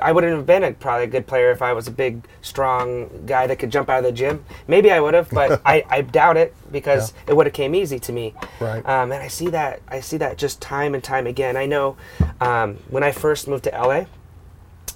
[0.00, 3.24] I wouldn't have been a, probably a good player if I was a big, strong
[3.26, 4.44] guy that could jump out of the gym.
[4.68, 7.98] Maybe I would have, but I, I doubt it because it would have came easy
[7.98, 8.34] to me.
[8.60, 8.86] Right.
[8.86, 11.56] Um, and I see that I see that just time and time again.
[11.56, 11.96] I know
[12.40, 14.04] um, when I first moved to LA,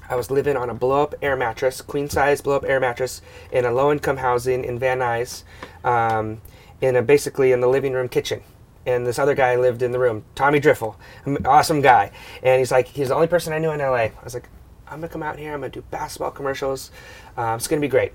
[0.09, 3.23] I was living on a blow up air mattress, queen size blow up air mattress,
[3.51, 5.45] in a low income housing in Van Nuys,
[5.83, 6.41] um,
[6.81, 8.43] in a basically in the living room kitchen.
[8.87, 12.11] And this other guy lived in the room, Tommy Driffle, an awesome guy.
[12.43, 13.95] And he's like, he's the only person I knew in LA.
[13.95, 14.49] I was like,
[14.89, 16.91] I'm gonna come out here, I'm gonna do basketball commercials.
[17.37, 18.13] Um, it's gonna be great.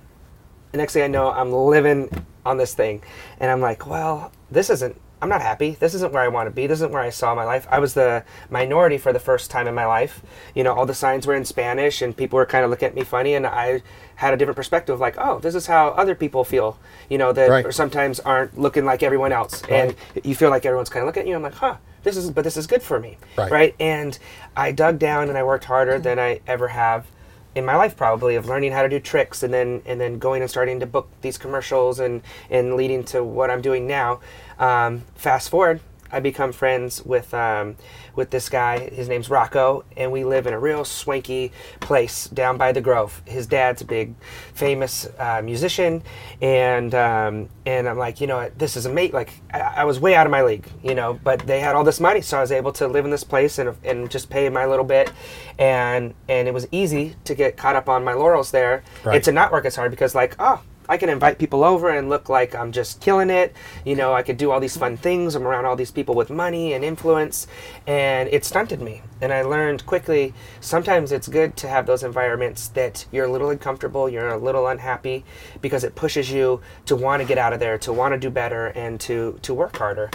[0.72, 2.10] The next thing I know, I'm living
[2.46, 3.02] on this thing.
[3.40, 5.72] And I'm like, well, this isn't, I'm not happy.
[5.72, 6.68] This isn't where I want to be.
[6.68, 7.68] This isn't where I saw my life.
[7.72, 10.22] I was the minority for the first time in my life.
[10.54, 12.96] You know, all the signs were in Spanish and people were kind of looking at
[12.96, 13.34] me funny.
[13.34, 13.82] And I
[14.16, 16.78] had a different perspective like, oh, this is how other people feel,
[17.10, 17.74] you know, that Right.
[17.74, 19.64] sometimes aren't looking like everyone else.
[19.70, 21.36] And you feel like everyone's kind of looking at you.
[21.36, 23.18] I'm like, huh, this is, but this is good for me.
[23.38, 23.52] Right.
[23.52, 23.76] right?
[23.80, 24.18] And
[24.56, 27.08] I dug down and I worked harder than I ever have
[27.56, 30.42] in my life probably of learning how to do tricks and then and then going
[30.42, 34.20] and starting to book these commercials and and leading to what I'm doing now.
[34.60, 35.82] Um, fast forward,
[36.12, 37.76] I become friends with um,
[38.16, 38.80] with this guy.
[38.90, 43.22] His name's Rocco, and we live in a real swanky place down by the Grove.
[43.26, 44.16] His dad's a big,
[44.54, 46.02] famous uh, musician,
[46.42, 49.14] and um, and I'm like, you know, this is a mate.
[49.14, 51.84] Like I, I was way out of my league, you know, but they had all
[51.84, 54.50] this money, so I was able to live in this place and and just pay
[54.50, 55.12] my little bit,
[55.58, 59.16] and and it was easy to get caught up on my laurels there, Right.
[59.16, 60.62] and to not work as hard because like, oh.
[60.90, 63.56] I can invite people over and look like I'm just killing it.
[63.86, 65.36] You know, I could do all these fun things.
[65.36, 67.48] I'm around all these people with money and influence,
[67.88, 69.04] and it stunted me.
[69.22, 73.52] And I learned quickly sometimes it's good to have those environments that you're a little
[73.52, 75.24] uncomfortable, you're a little unhappy,
[75.62, 78.32] because it pushes you to want to get out of there, to want to do
[78.32, 80.10] better, and to, to work harder.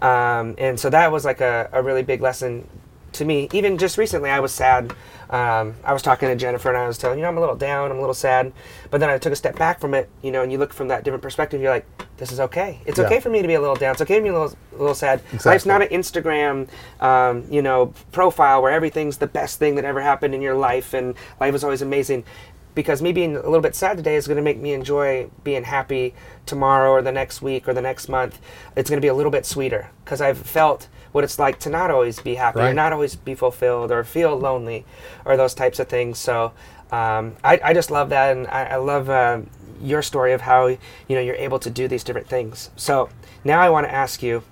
[0.00, 2.68] Um, and so that was like a, a really big lesson
[3.14, 3.48] to me.
[3.52, 4.92] Even just recently, I was sad.
[5.30, 7.56] Um, I was talking to Jennifer and I was telling you, know, I'm a little
[7.56, 8.52] down, I'm a little sad.
[8.90, 10.88] But then I took a step back from it, you know, and you look from
[10.88, 11.86] that different perspective, you're like,
[12.18, 12.80] this is okay.
[12.84, 13.06] It's Yeah.
[13.06, 13.92] okay for me to be a little down.
[13.92, 15.22] It's okay to be a little, a little sad.
[15.44, 16.68] Life's not an Instagram,
[17.00, 20.92] um, you know, profile where everything's the best thing that ever happened in your life
[20.92, 22.24] and life is always amazing.
[22.74, 25.64] Because me being a little bit sad today is going to make me enjoy being
[25.64, 26.14] happy
[26.46, 28.40] tomorrow or the next week or the next month.
[28.76, 31.70] It's going to be a little bit sweeter because I've felt what it's like to
[31.70, 34.86] not always be happy or not always be fulfilled or feel lonely
[35.26, 36.18] or those types of things.
[36.18, 36.52] So
[36.92, 39.40] um, I, I just love that, and I, I love uh,
[39.80, 42.70] your story of how you know you're able to do these different things.
[42.76, 43.08] So
[43.44, 44.42] now I want to ask you.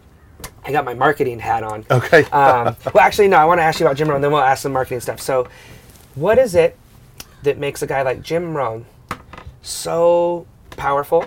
[0.64, 1.84] I got my marketing hat on.
[1.90, 2.24] Okay.
[2.24, 3.36] um, well, actually, no.
[3.36, 5.20] I want to ask you about Jim Rohn, then we'll ask some marketing stuff.
[5.20, 5.48] So,
[6.14, 6.78] what is it
[7.42, 8.86] that makes a guy like Jim Rohn
[9.62, 11.26] so powerful,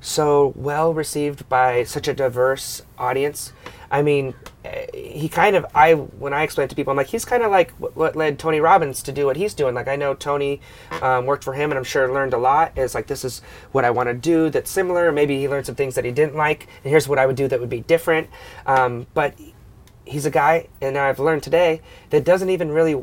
[0.00, 3.52] so well received by such a diverse audience?
[3.90, 7.06] I mean, eh, he kind of I when I explain it to people, I'm like
[7.06, 9.74] he's kind of like what, led Tony Robbins to do what he's doing.
[9.74, 10.60] Like I know Tony
[11.00, 12.72] um, worked for him, and I'm sure learned a lot.
[12.76, 13.40] It's like this is
[13.72, 15.12] what I want to do that's similar.
[15.12, 17.46] Maybe he learned some things that he didn't like, and here's what I would do
[17.48, 18.28] that would be different.
[18.66, 19.34] Um, but
[20.04, 21.80] he's a guy, and I've learned today
[22.10, 23.00] that doesn't even really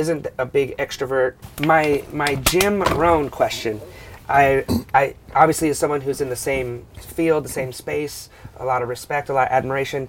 [0.00, 1.34] isn't a big extrovert.
[1.60, 3.80] My my Jim Rohn question,
[4.28, 8.82] I I obviously as someone who's in the same field, the same space, a lot
[8.82, 10.08] of respect, a lot of admiration.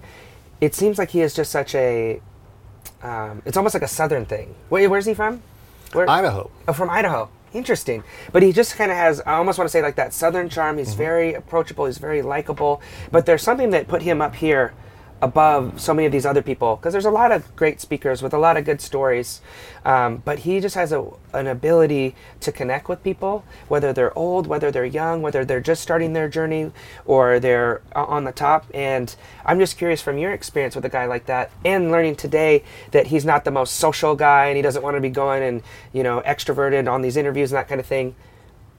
[0.62, 2.22] It seems like he is just such a.
[3.04, 4.56] Um, it's almost like a southern thing.
[4.70, 5.42] Where, where's he from?
[5.94, 6.52] Where, Idaho.
[6.68, 7.30] Oh, from Idaho.
[7.52, 8.04] Interesting.
[8.32, 10.78] But he just kind of has, I almost want to say, like that southern charm.
[10.78, 11.86] He's very approachable.
[11.88, 12.80] He's very likable.
[13.12, 14.74] But there's something that put him up here
[15.22, 18.34] above so many of these other people because there's a lot of great speakers with
[18.34, 19.42] a lot of good stories.
[19.86, 24.48] Um, but he just has a, an ability to connect with people whether they're old
[24.48, 26.72] whether they're young whether they're just starting their journey
[27.06, 28.66] or they're on the top.
[28.74, 32.64] And i'm just curious from your experience with a guy like that and learning today
[32.92, 35.64] that he's not the most social guy and he doesn't want to be going and
[35.94, 38.16] you know extroverted on these interviews and that kind of thing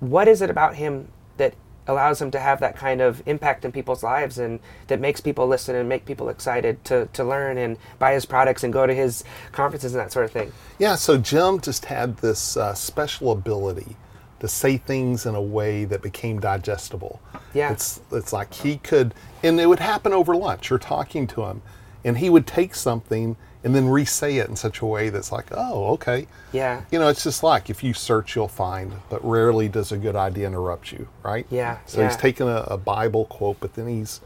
[0.01, 1.55] what is it about him that
[1.87, 5.47] allows him to have that kind of impact in people's lives and that makes people
[5.47, 8.95] listen and make people excited to, to learn and buy his products and go to
[8.95, 13.33] his conferences and that sort of thing Yeah, so Jim just had this uh, special
[13.33, 13.97] ability
[14.40, 17.21] to say things in a way that became digestible.
[17.55, 17.71] Yeah.
[17.71, 19.14] It's it's like he could
[19.45, 20.68] and it would happen over lunch.
[20.68, 21.62] You're talking to him
[22.05, 25.46] and he would take something and then re-say it in such a way that's like,
[25.53, 29.68] "Oh, okay." yeah You know, it's just like if you search, you'll find, but rarely
[29.68, 31.46] does a good idea interrupt you, right?
[31.51, 32.16] Yeah, So he's yeah.
[32.18, 34.20] taking a, a Bible quote, but then he's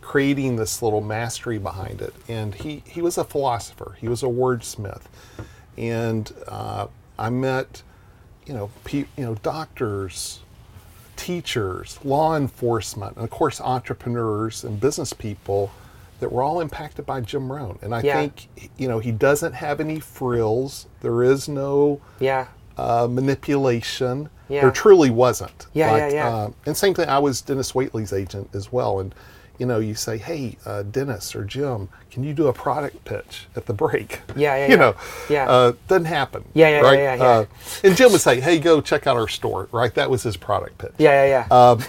[0.00, 2.12] creating this little mastery behind it.
[2.28, 5.02] And he, he was a philosopher, he was a wordsmith.
[5.78, 7.82] And uh, I met,
[8.46, 10.40] you know, pe- you know, doctors,
[11.16, 15.70] teachers, law enforcement, and of course, entrepreneurs and business people
[16.22, 17.78] that were all impacted by Jim Rohn.
[17.82, 18.14] And I Yeah.
[18.20, 20.86] think, you know, he doesn't have any frills.
[21.00, 22.46] There is no yeah
[22.78, 24.30] uh, manipulation.
[24.48, 24.62] Yeah.
[24.62, 25.66] There truly wasn't.
[25.74, 26.28] Yeah, yeah, yeah.
[26.28, 29.00] Uh, and same thing, I was Dennis Waitley's agent as well.
[29.00, 29.14] And,
[29.58, 33.46] you know, you say, hey, uh, Dennis or Jim, can you do a product pitch
[33.56, 34.20] at the break?
[34.36, 34.76] Yeah, yeah, You yeah.
[34.76, 34.94] know,
[35.28, 35.48] Yeah.
[35.50, 36.44] Uh, doesn't happen.
[36.54, 36.98] Yeah, yeah, yeah, right?
[36.98, 37.24] yeah, yeah.
[37.24, 37.44] Uh,
[37.84, 39.94] and Jim would say, hey, go check out our store, right?
[39.94, 40.92] That was his product pitch.
[40.98, 41.82] yeah yeah yeah Um,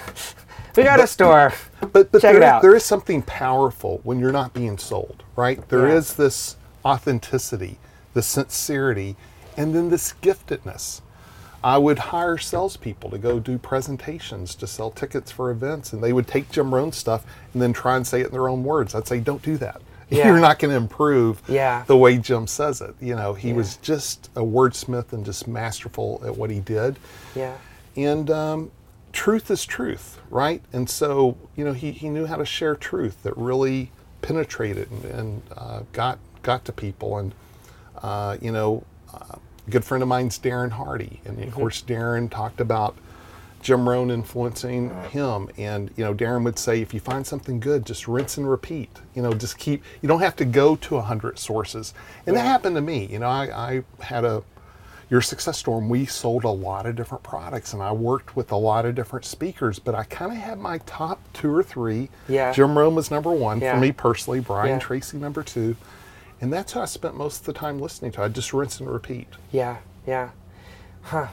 [0.75, 2.62] we got a store but but Check there it is- out.
[2.62, 5.67] there is something powerful when you're not being sold, right?
[5.69, 6.25] There is Yeah.
[6.25, 6.55] this
[6.86, 7.77] authenticity,
[8.13, 9.15] the sincerity,
[9.57, 11.01] and then this giftedness.
[11.63, 16.12] I would hire salespeople to go do presentations to sell tickets for events, and they
[16.12, 18.93] would take Jim Rohn stuff and then try and say it in their own words.
[18.93, 19.81] I'd say, don't do that.
[20.09, 20.27] Yeah.
[20.27, 21.83] You're not going to improve Yeah.
[21.88, 22.93] the way Jim says it.
[22.99, 23.55] You know, he Yeah.
[23.55, 26.97] was just a wordsmith and just masterful at what he did
[27.33, 27.53] yeah
[27.95, 28.69] and um,
[29.13, 30.62] truth is truth, right?
[30.73, 35.06] And so, you know, he, he knew how to share truth that really penetrated and,
[35.06, 37.17] and uh, got got to people.
[37.17, 37.34] And
[38.02, 42.30] uh, you know, uh, a good friend of mine's Darren Hardy, and of course, Darren
[42.30, 42.95] talked about
[43.63, 45.49] Jim Rohn influencing him.
[45.58, 48.89] And, you know, Darren would say, if you find something good, just rinse and repeat.
[49.15, 51.93] You know, just keep, you don't have to go to a hundred sources.
[52.28, 53.06] And that happened to me.
[53.06, 53.43] You know, I,
[53.78, 54.43] I had a,
[55.09, 58.55] Your Success Store, we sold a lot of different products and I worked with a
[58.55, 62.09] lot of different speakers, but I kind of had my top two or three.
[62.27, 62.51] Yeah.
[62.51, 63.73] Jim Rohn was number one Yeah.
[63.73, 64.79] for me personally, Brian Yeah.
[64.79, 65.75] Tracy number two.
[66.41, 68.23] And that's how I spent most of the time listening to.
[68.23, 69.27] I just rinse and repeat.
[69.51, 70.29] Yeah, yeah.
[71.03, 71.27] Huh.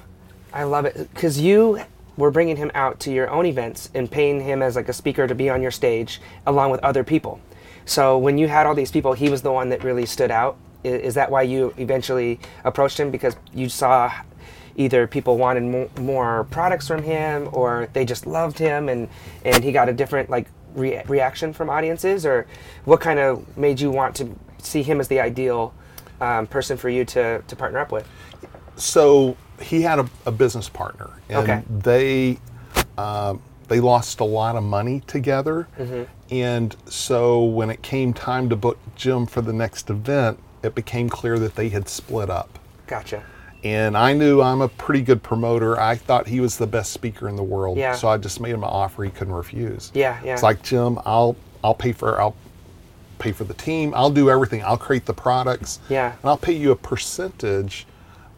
[0.52, 1.80] I love it because you
[2.16, 5.26] were bringing him out to your own events and paying him as like a speaker
[5.26, 7.40] to be on your stage along with other people.
[7.86, 10.56] So when you had all these people, he was the one that really stood out.
[10.84, 14.12] Is that why you eventually approached him because you saw
[14.76, 19.08] either people wanted mo- more products from him or they just loved him and
[19.44, 22.46] and he got a different like re- reaction from audiences or
[22.84, 25.74] what kind of made you want to see him as the ideal
[26.20, 28.06] um, person for you to, to partner up with
[28.76, 31.62] so he had a, a business partner, and Okay.
[31.68, 32.38] they
[32.96, 35.68] um, they lost a lot of money together.
[35.78, 36.04] Mm-hmm.
[36.34, 41.08] And so when it came time to book Jim for the next event, it became
[41.08, 42.58] clear that they had split up.
[42.86, 43.22] gotcha
[43.64, 45.78] And I knew I'm a pretty good promoter.
[45.80, 47.94] I thought he was the best speaker in the world, Yeah.
[47.94, 49.90] so I just made him an offer he couldn't refuse.
[49.94, 50.32] Yeah, yeah.
[50.34, 52.34] It's like Jim, I'll I'll pay for I'll
[53.18, 53.92] pay for the team.
[53.94, 54.62] I'll do everything.
[54.64, 55.78] I'll create the products.
[55.90, 56.12] Yeah.
[56.22, 57.86] And I'll pay you a percentage,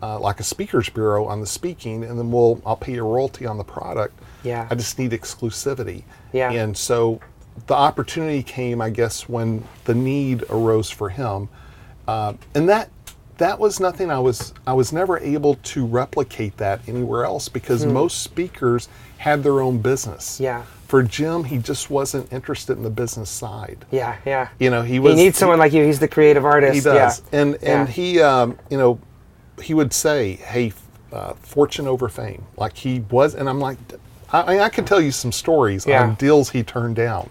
[0.02, 3.08] uh, like a speakers bureau on the speaking, and then we'll I'll pay you a
[3.08, 4.18] royalty on the product.
[4.42, 4.66] Yeah.
[4.70, 6.02] I just need exclusivity.
[6.32, 6.50] Yeah.
[6.50, 7.20] And so
[7.68, 11.48] the opportunity came, I guess, when the need arose for him,
[12.08, 12.90] uh, and that
[13.38, 14.10] that was nothing.
[14.10, 18.88] I was I was never able to replicate that anywhere else because most speakers
[19.18, 20.38] had their own business.
[20.38, 20.44] Hmm.
[20.44, 20.62] Yeah.
[20.88, 23.86] For Jim, he just wasn't interested in the business side.
[23.90, 24.48] Yeah, yeah.
[24.58, 25.82] You know, he was he needs someone like you.
[25.84, 26.74] He's the creative artist.
[26.74, 27.40] he does, Yeah.
[27.40, 27.86] and and Yeah.
[27.86, 28.98] he, um, you know,
[29.62, 30.72] he would say, "Hey,
[31.10, 33.78] uh, fortune over fame." Like he was, and I'm like,
[34.34, 36.02] I, I could tell you some stories Yeah.
[36.02, 37.30] on deals he turned down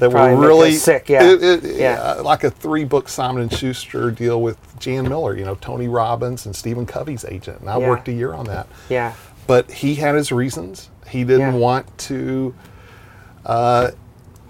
[0.00, 1.22] that Probably were really sick, yeah.
[1.22, 2.00] it- it- Yeah.
[2.18, 5.36] uh, like a three-book Simon and Schuster deal with Jan Miller.
[5.36, 7.88] You know, Tony Robbins and Stephen Covey's agent, and I Yeah.
[7.88, 8.66] worked a year on that.
[8.88, 9.12] Yeah.
[9.46, 10.88] But he had his reasons.
[11.08, 11.58] He didn't Yeah.
[11.60, 12.54] want to,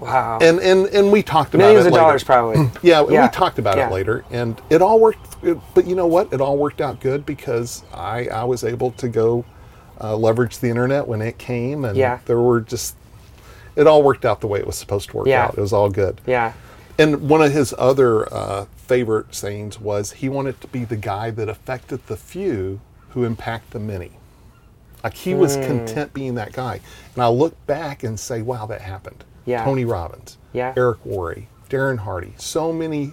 [0.00, 0.38] Wow.
[0.40, 2.04] and and and we talked about Millions it of later.
[2.04, 2.70] dollars, probably.
[2.82, 3.22] Yeah, Yeah.
[3.24, 3.88] we talked about Yeah.
[3.88, 5.18] it later, and it all worked.
[5.74, 6.32] But you know what?
[6.32, 9.44] It all worked out good because I I was able to go
[10.02, 12.18] uh, leverage the internet when it came, and Yeah.
[12.24, 12.94] there were just
[13.76, 15.44] it all worked out the way it was supposed to work Yeah.
[15.46, 15.56] out.
[15.58, 16.20] It was all good.
[16.26, 16.52] yeah.
[16.98, 21.30] And one of his other uh, favorite sayings was he wanted to be the guy
[21.30, 22.80] that affected the few
[23.10, 24.10] who impact the many.
[25.02, 25.62] Like he was Hmm.
[25.62, 26.80] content being that guy.
[27.14, 29.24] And I look back and say, wow, that happened.
[29.46, 29.64] Yeah.
[29.64, 30.74] Tony Robbins, Yeah.
[30.76, 33.12] Eric Worre, Darren Hardy, so many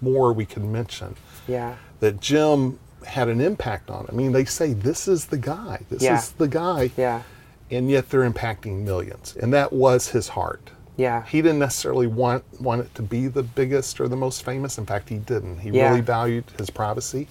[0.00, 1.14] more we could mention
[1.46, 1.74] Yeah.
[2.00, 4.06] that Jim had an impact on.
[4.08, 5.80] I mean, they say this is the guy.
[5.90, 6.16] This Yeah.
[6.18, 6.92] is the guy.
[6.96, 7.22] Yeah.
[7.70, 9.36] And yet they're impacting millions.
[9.40, 10.70] And that was his heart.
[10.96, 11.24] Yeah.
[11.26, 14.78] He didn't necessarily want want it to be the biggest or the most famous.
[14.78, 15.60] In fact, he didn't.
[15.60, 15.90] He Yeah.
[15.90, 17.28] really valued his privacy,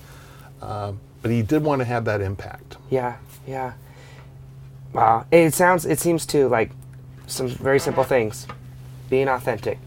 [0.61, 2.77] um, but he did want to have that impact.
[2.89, 3.15] Yeah.
[3.45, 3.73] Yeah.
[4.93, 5.25] Wow.
[5.31, 5.85] It sounds.
[5.85, 6.71] It seems to like
[7.27, 8.47] some very simple things.
[9.09, 9.79] Being authentic,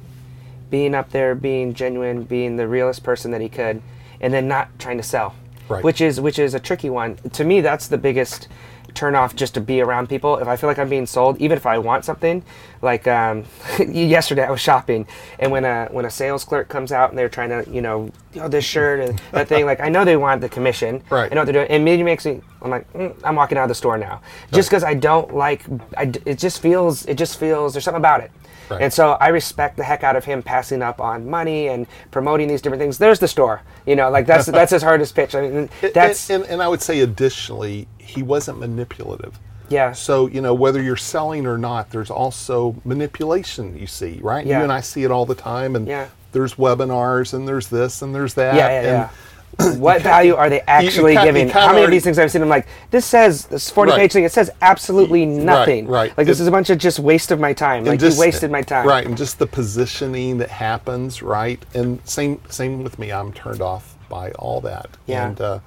[0.71, 3.81] being up there, being genuine, being the realest person that he could,
[4.21, 5.35] and then not trying to sell.
[5.69, 5.83] Right.
[5.85, 7.17] Which is which is a tricky one.
[7.33, 8.49] To me, that's the biggest
[8.95, 10.37] turn off just to be around people.
[10.37, 12.43] If I feel like I'm being sold, even if I want something,
[12.83, 13.45] like um,
[13.89, 15.07] yesterday I was shopping,
[15.39, 18.11] and when a when a sales clerk comes out and they're trying to you know
[18.37, 21.03] oh, this shirt and that thing, like I know they want the commission.
[21.11, 21.31] Right.
[21.31, 21.67] I know what they're doing.
[21.67, 22.41] It immediately makes me.
[22.63, 24.23] I'm like, mm, I'm walking out of the store now,
[24.53, 25.65] just because I don't like.
[25.97, 27.05] I it just feels.
[27.07, 27.73] It just feels.
[27.73, 28.31] There's something about it.
[28.71, 28.83] Right.
[28.83, 32.49] And so I respect the heck out of him passing up on money and promoting
[32.49, 32.99] these different things.
[32.99, 35.35] There's the store, you know, like that's that's his hardest pitch.
[35.35, 39.39] I mean, that's and, and, and I would say additionally, he wasn't manipulative.
[39.69, 43.77] yeah, So you know whether you're selling or not, there's also manipulation.
[43.79, 44.45] You see, right?
[44.47, 44.59] Yeah.
[44.59, 46.07] You and I see it all the time, and Yeah.
[46.33, 48.55] there's webinars and there's this and there's that.
[48.55, 49.09] yeah, yeah, and yeah.
[49.79, 51.49] what value are they actually kinda- you giving?
[51.49, 52.43] How many of these things I've seen?
[52.43, 53.99] I'm like, this says this 40 Right.
[54.01, 54.25] page thing.
[54.25, 55.87] It says absolutely nothing.
[55.89, 56.17] right.
[56.17, 57.85] Like this It- is a bunch of just waste of my time.
[57.85, 58.87] Like just- you wasted my time.
[58.87, 61.63] Right, and just the positioning that happens, right?
[61.75, 63.11] And same same with me.
[63.13, 64.89] I'm turned off by all that.
[65.07, 65.27] Yeah.
[65.29, 65.59] And uh,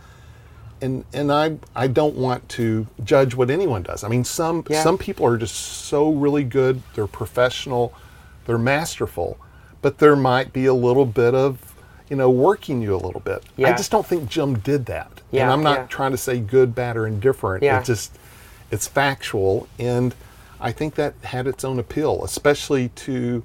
[0.82, 4.04] and and I I don't want to judge what anyone does.
[4.04, 4.82] I mean, some Yeah.
[4.82, 6.82] some people are just so really good.
[6.96, 7.93] They're professional.
[8.46, 9.38] They're masterful,
[9.82, 11.72] but there might be a little bit of
[12.10, 13.44] you know working you a little bit.
[13.58, 15.22] I just don't think Jim did that.
[15.32, 15.86] Yeah, And I'm not yeah.
[15.88, 17.63] trying to say good, bad, or indifferent.
[17.63, 17.80] Yeah.
[17.80, 18.18] It just
[18.72, 20.16] it's factual and
[20.60, 23.44] I think that had its own appeal, especially to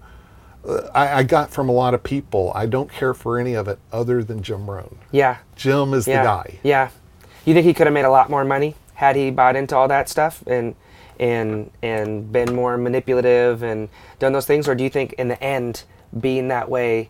[0.66, 2.53] uh, I, I got from a lot of people.
[2.55, 4.99] I don't care for any of it other than Jim Rohn.
[5.11, 5.38] Yeah.
[5.57, 6.23] Jim is Yeah.
[6.23, 6.59] the guy.
[6.62, 6.90] Yeah.
[7.44, 9.88] You think he could have made a lot more money had he bought into all
[9.88, 10.75] that stuff and
[11.18, 15.42] and and been more manipulative and done those things, or do you think in the
[15.42, 15.85] end
[16.21, 17.09] being that way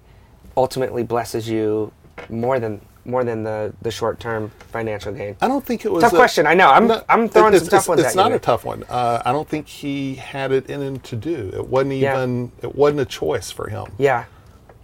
[0.63, 1.93] ultimately blesses you
[2.29, 5.37] more than more than the the short term financial gain?
[5.41, 6.47] I don't think it was Tough a- question.
[6.47, 6.69] I know.
[6.69, 8.37] I'm No, I'm throwing some tough ones It's at not you.
[8.37, 8.85] a tough one.
[8.91, 11.51] Uh, I don't think he had it in him to do.
[11.55, 12.17] It wasn't Yeah.
[12.17, 12.53] even.
[12.61, 13.87] It wasn't a choice for him.
[13.99, 14.25] Yeah.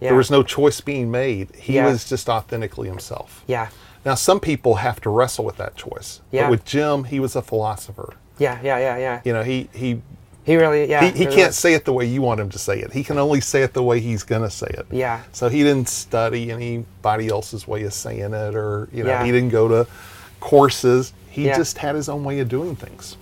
[0.00, 0.08] Yeah.
[0.10, 1.54] There was no choice being made.
[1.56, 1.87] He Yeah.
[1.90, 3.42] was just authentically himself.
[3.46, 3.68] Yeah.
[4.06, 6.20] Now, some people have to wrestle with that choice.
[6.30, 6.42] Yeah.
[6.44, 8.14] But with Jim, he was a philosopher.
[8.38, 8.58] Yeah.
[8.62, 8.78] Yeah.
[8.78, 8.96] Yeah.
[9.06, 9.20] Yeah.
[9.24, 10.00] You know, he he
[10.44, 10.88] He really.
[10.88, 11.04] Yeah.
[11.04, 12.92] he, he really can't say it the way you want him to say it.
[12.92, 14.87] He can only say it the way he's gonna say it.
[14.90, 15.22] Yeah.
[15.33, 19.24] So he didn't study anybody else's way of saying it, or you know, Yeah.
[19.24, 19.87] he didn't go to
[20.40, 21.12] courses.
[21.30, 21.57] He Yeah.
[21.57, 23.16] just had his own way of doing things.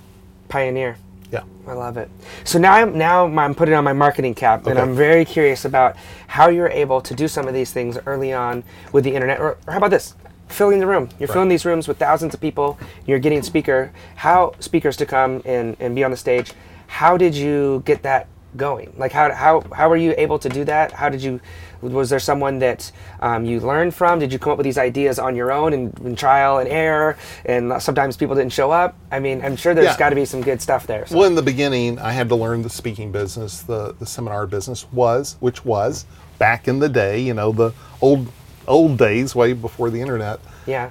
[0.49, 0.97] Pioneer.
[1.31, 1.45] Yeah.
[1.67, 2.11] I love it.
[2.45, 4.83] So now I'm now I'm putting on my marketing cap, and Okay.
[4.83, 8.65] I'm very curious about how you're able to do some of these things early on
[8.93, 9.41] with the internet.
[9.41, 10.15] Or, or how about this?
[10.49, 11.09] Filling the room.
[11.19, 12.79] You're filling these rooms with thousands of people.
[13.07, 16.53] You're getting speaker, how speakers to come and, and be on the stage.
[16.93, 18.93] How did you get that going?
[18.99, 20.93] Like how how how were you able to do that?
[20.93, 21.41] How did you?
[21.81, 24.19] Was there someone that um, you learned from?
[24.19, 27.17] Did you come up with these ideas on your own and, and trial and error?
[27.47, 28.95] And sometimes people didn't show up.
[29.11, 29.97] I mean, I'm sure there's Yeah.
[29.99, 31.07] got to be some good stuff there.
[31.07, 31.17] So.
[31.17, 33.63] Well, in the beginning, I had to learn the speaking business.
[33.63, 36.05] The the seminar business was, which was
[36.39, 38.29] back in the day, you know, the old
[38.69, 40.41] old days, way before the internet.
[40.67, 40.91] Yeah.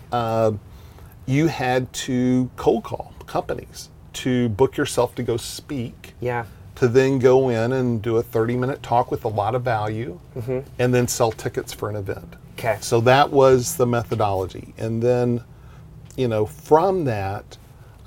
[1.27, 6.13] You had to cold call companies to book yourself to go speak.
[6.19, 6.45] yeah.
[6.75, 10.19] to then go in and do a 30 minute talk with a lot of value
[10.35, 10.59] mm-hmm.
[10.79, 12.35] and then sell tickets for an event.
[12.57, 12.77] Okay.
[12.81, 14.73] So that was the methodology.
[14.77, 15.43] And then,
[16.15, 17.57] you know, from that,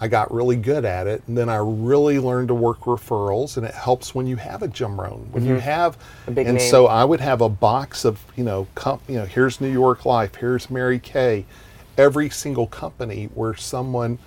[0.01, 1.23] I got really good at it.
[1.27, 3.57] And then I really learned to work referrals.
[3.57, 5.29] And it helps when you have a Jim Rohn.
[5.31, 5.61] When you mm-hmm.
[5.61, 6.71] have, A big and name.
[6.71, 10.05] so I would have a box of, you know, comp, you know, here's New York
[10.05, 11.47] Life, here's Mary Kay.
[11.97, 14.19] Every single company where someone,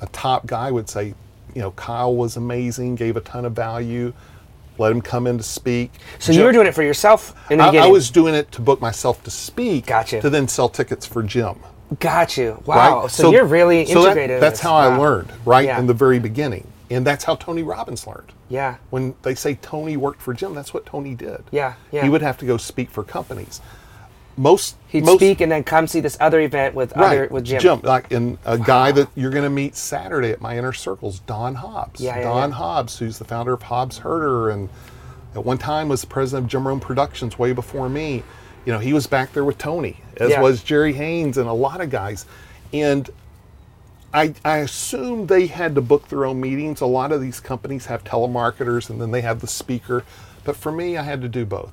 [0.00, 1.14] a top guy would say,
[1.54, 4.12] you know, Kyle was amazing, gave a ton of value,
[4.78, 5.92] let him come in to speak.
[6.18, 8.62] So you were doing it for yourself in the I, I was doing it to
[8.62, 9.86] book myself to speak.
[9.86, 10.20] Gotcha.
[10.20, 11.56] To then sell tickets for Jim.
[11.98, 12.62] Got you.
[12.66, 13.02] Wow.
[13.02, 13.10] Right?
[13.10, 14.34] So, you're really so that- integrated.
[14.36, 15.78] in that's how I learned, right Yeah.
[15.78, 18.32] in the very beginning, and that's how Tony Robbins learned.
[18.48, 18.76] Yeah.
[18.90, 21.42] When they say Tony worked for Jim, that's what Tony did.
[21.50, 22.02] Yeah, yeah.
[22.02, 23.60] He would have to go speak for companies.
[24.36, 27.60] Most He'd most, speak and then come see this other event with other with Jim.
[27.60, 31.20] Jim, like and a guy that you're going to meet Saturday at my inner circles,
[31.20, 32.00] Don Hobbs.
[32.00, 32.56] Yeah, yeah, Don yeah.
[32.56, 34.68] Hobbs, who's the founder of Hobbs Herder, and
[35.34, 38.22] at one time was the president of Jim Rohn Productions way before me.
[38.64, 40.40] You know, he was back there with Tony, as Yeah.
[40.40, 42.26] was Jerry Haynes and a lot of guys,
[42.72, 43.08] and.
[44.12, 46.80] I, I assume they had to book their own meetings.
[46.80, 50.02] A lot of these companies have telemarketers and then they have the speaker.
[50.42, 51.70] But for me, I had to do both.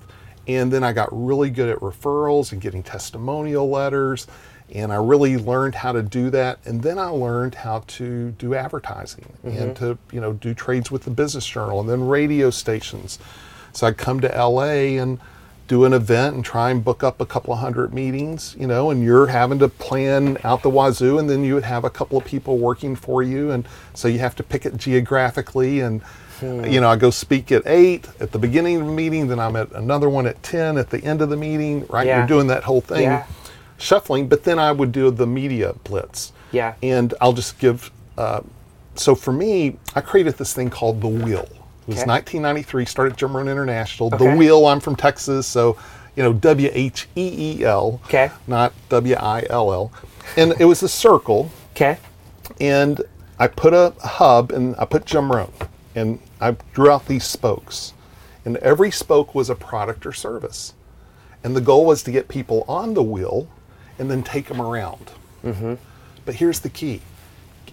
[0.47, 4.27] And then I got really good at referrals and getting testimonial letters.
[4.73, 6.59] And I really learned how to do that.
[6.65, 9.85] And then I learned how to do advertising and mm-hmm.
[9.85, 13.19] to, you know, do trades with the business journal and then radio stations.
[13.73, 15.19] So I'd come to LA and
[15.67, 18.89] do an event and try and book up a couple of hundred meetings, you know,
[18.89, 22.17] and you're having to plan out the wazoo, and then you would have a couple
[22.17, 25.81] of people working for you, and so you have to pick it geographically.
[25.81, 26.01] And
[26.41, 29.55] you know, I go speak at eight at the beginning of the meeting, then I'm
[29.55, 31.85] at another one at ten at the end of the meeting.
[31.87, 32.19] Right, Yeah.
[32.19, 33.23] you're doing that whole thing, Yeah.
[33.77, 34.27] shuffling.
[34.27, 36.31] But then I would do the media blitz.
[36.51, 36.75] Yeah.
[36.81, 37.91] and I'll just give.
[38.17, 38.39] Uh,
[38.95, 41.43] so for me, I created this thing called the Wheel.
[41.87, 42.05] It was Okay.
[42.07, 42.85] 1993.
[42.85, 44.07] Started Jim Rohn International.
[44.13, 44.29] Okay.
[44.31, 44.65] The Wheel.
[44.65, 45.75] I'm from Texas, so
[46.15, 47.99] you know W H E E L.
[48.05, 48.31] Okay.
[48.47, 49.91] Not W I L L.
[50.37, 51.97] And it was a circle, Okay.
[52.61, 53.01] and
[53.39, 55.51] I put a hub, and I put Jim Rohn,
[55.97, 57.93] and I drew out these spokes,
[58.45, 60.75] and every spoke was a product or service,
[61.43, 63.47] and the goal was to get people on the wheel,
[63.97, 65.11] and then take them around.
[65.43, 65.73] Mm-hmm.
[66.23, 67.01] But here's the key: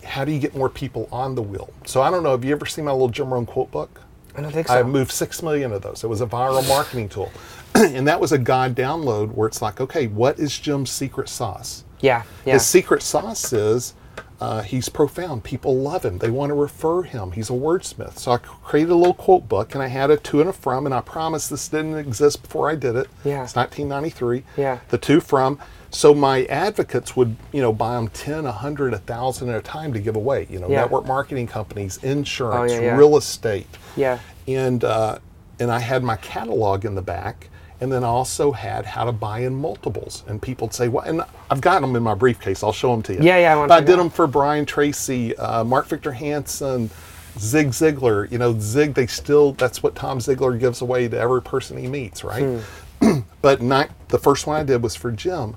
[0.05, 1.69] how do you get more people on the wheel?
[1.85, 2.31] So I don't know.
[2.31, 4.01] Have you ever seen my little Jim Rohn quote book?
[4.35, 4.75] I don't think so.
[4.75, 6.03] I moved six million of those.
[6.03, 7.31] It was a viral marketing tool,
[7.75, 11.85] and that was a God download where it's like, okay, what is Jim's secret sauce?
[12.01, 12.23] yeah.
[12.47, 12.55] Yeah.
[12.55, 13.93] His secret sauce is
[14.41, 15.45] uh, he's profound.
[15.45, 16.19] People love him.
[16.19, 17.33] They want to refer him.
[17.33, 18.19] He's a wordsmith.
[18.19, 20.87] So I created a little quote book, and I had a to and a from,
[20.87, 23.09] and I promised this didn't exist before I did it.
[23.25, 23.45] Yeah.
[23.45, 24.43] It's 1993.
[24.57, 24.79] Yeah.
[24.89, 25.59] The to from.
[25.91, 30.01] So my advocates would, you know, buy them 10, 100, 1,000 at a time to
[30.01, 30.47] give away.
[30.51, 30.81] You know, Yeah.
[30.81, 32.97] network marketing companies, insurance, Oh, yeah, yeah.
[32.97, 34.19] real estate yeah.
[34.49, 35.19] and uh,
[35.61, 37.49] and I had my catalog in the back,
[37.81, 40.23] and then I also had how to buy in multiples.
[40.27, 42.63] And people'd say, "Well," and I've got them in my briefcase.
[42.63, 43.21] I'll show them to you.
[43.23, 46.91] Yeah, yeah, I I did them for Brian Tracy, uh, Mark Victor Hansen,
[47.39, 48.31] Zig Ziglar.
[48.31, 48.95] You know, Zig.
[48.95, 49.53] They still.
[49.53, 52.61] That's what Tom Ziglar gives away to every person he meets, right?
[53.01, 53.21] Hmm.
[53.43, 55.57] but not the first one I did was for Jim,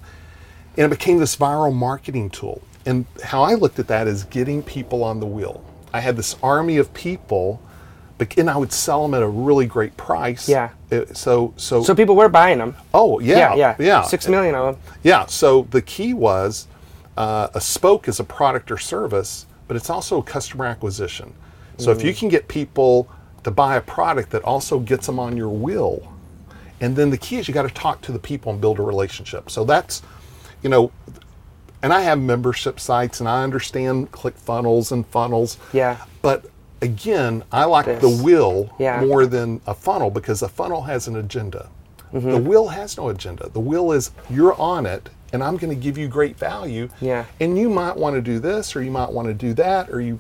[0.76, 2.62] and it became this viral marketing tool.
[2.86, 5.64] And how I looked at that is getting people on the wheel.
[5.94, 7.62] I had this army of people,
[8.38, 10.50] and I would sell them at a really great price.
[10.50, 10.70] Yeah.
[10.90, 12.76] It- so so So people were buying them.
[12.94, 14.02] oh yeah yeah, yeah yeah.
[14.04, 14.84] Six million of them.
[15.04, 15.26] yeah.
[15.28, 16.68] So the key was
[17.18, 21.34] uh, a spoke is a product or service, but it's also customer acquisition.
[21.78, 22.18] So if you Mm.
[22.20, 23.08] can get people
[23.44, 26.12] to buy a product that also gets them on your wheel,
[26.82, 28.84] and then the key is you got to talk to the people and build a
[28.84, 29.50] relationship.
[29.50, 30.02] So that's,
[30.64, 30.92] you know,
[31.84, 35.58] and I have membership sites and I understand click funnels and funnels.
[35.74, 35.98] Yeah.
[36.24, 36.46] But
[36.82, 38.02] again, I like This.
[38.02, 39.02] the will Yeah.
[39.02, 41.70] more than a funnel because a funnel has an agenda.
[42.14, 42.32] Mm-hmm.
[42.32, 43.50] The will has no agenda.
[43.52, 46.88] The will is you're on it and I'm going to give you great value.
[47.02, 47.26] Yeah.
[47.42, 50.00] And you might want to do this or you might want to do that or
[50.00, 50.20] you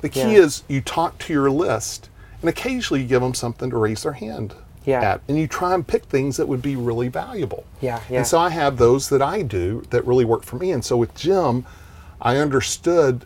[0.00, 0.40] the key Yeah.
[0.44, 2.08] is you talk to your list
[2.40, 4.54] and occasionally you give them something to raise their hand
[4.84, 5.00] Yeah.
[5.02, 7.64] at and you try and pick things that would be really valuable.
[7.80, 8.18] Yeah, yeah.
[8.18, 10.72] And so I have those that I do that really work for me.
[10.72, 11.64] And so with Jim,
[12.20, 13.24] I understood,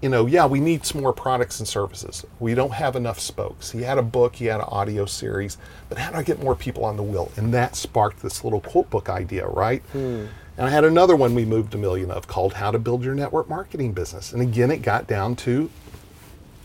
[0.00, 2.24] you know, yeah, we need some more products and services.
[2.38, 3.70] We don't have enough spokes.
[3.70, 6.54] He had a book, he had an audio series, but how do I get more
[6.54, 7.30] people on the wheel?
[7.36, 9.82] And that sparked this little quote book idea, right?
[9.92, 10.26] Hmm.
[10.56, 13.14] And I had another one we moved a million of called How to Build Your
[13.14, 14.32] Network Marketing Business.
[14.32, 15.70] And again, it got down to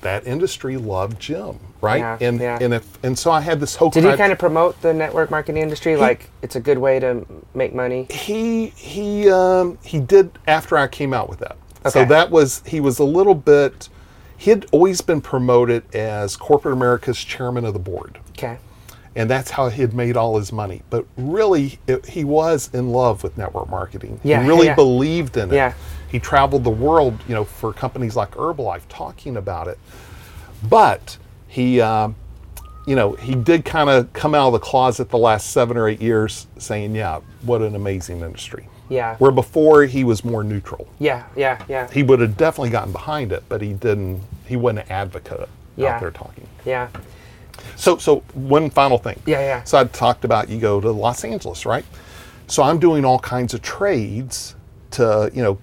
[0.01, 1.99] that industry loved Jim, right?
[1.99, 2.59] Yeah, and yeah.
[2.61, 5.31] and if and so I had this whole Did he kind of promote the network
[5.31, 5.95] marketing industry?
[5.97, 8.05] like it's a good way to make money.
[8.09, 11.57] he he um, he did after I came out with that.
[11.89, 13.89] So that was he was a little bit.
[14.38, 18.57] He had always been promoted as corporate America's chairman of the board, Okay.
[19.15, 20.81] and that's how he had made all his money.
[20.89, 24.19] But really, it, he was in love with network marketing.
[24.23, 24.75] Yeah, he really yeah.
[24.75, 25.55] believed in it.
[25.55, 25.73] Yeah.
[26.09, 29.79] He traveled the world, you know, for companies like Herbalife talking about it.
[30.67, 31.17] But
[31.47, 32.15] he, um,
[32.88, 35.88] you know, he did kind of come out of the closet the last seven or
[35.88, 39.15] eight years, saying, "Yeah, what an amazing industry." Yeah.
[39.17, 40.88] Where before he was more neutral.
[40.99, 41.23] Yeah.
[41.36, 41.63] Yeah.
[41.67, 41.89] Yeah.
[41.91, 44.21] He would have definitely gotten behind it, but he didn't.
[44.47, 45.95] He wasn't an advocate Yeah.
[45.95, 46.47] out there talking.
[46.65, 46.89] Yeah.
[47.75, 49.19] So, so one final thing.
[49.25, 49.63] Yeah, yeah.
[49.63, 51.86] So I talked about you go to Los Angeles, right?
[52.47, 54.55] So I'm doing all kinds of trades
[54.91, 55.57] to, you know,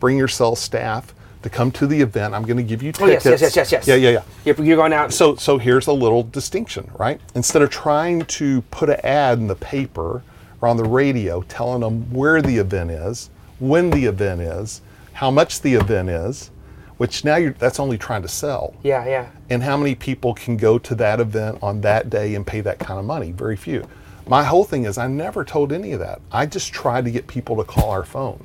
[0.00, 2.34] bring your sales staff to come to the event.
[2.34, 3.24] I'm going to give you Oh yes.
[3.24, 3.40] Yes.
[3.40, 3.54] Yes.
[3.56, 3.72] Yes.
[3.72, 3.86] Yes.
[3.86, 4.22] Yeah, yeah, yeah.
[4.44, 5.12] You're, you're going out.
[5.12, 7.20] So, so here's a little distinction, right?
[7.34, 10.22] Instead of trying to put an ad in the paper
[10.64, 14.80] or on the radio telling them where the event is, when the event is,
[15.12, 16.50] how much the event is,
[16.96, 19.04] which now you're, that's only trying to sell yeah.
[19.04, 19.28] Yeah.
[19.50, 22.78] and how many people can go to that event on that day and pay that
[22.78, 23.30] kind of money?
[23.30, 23.86] Very few.
[24.26, 26.22] My whole thing is I never told any of that.
[26.32, 28.42] I just tried to get people to call our phone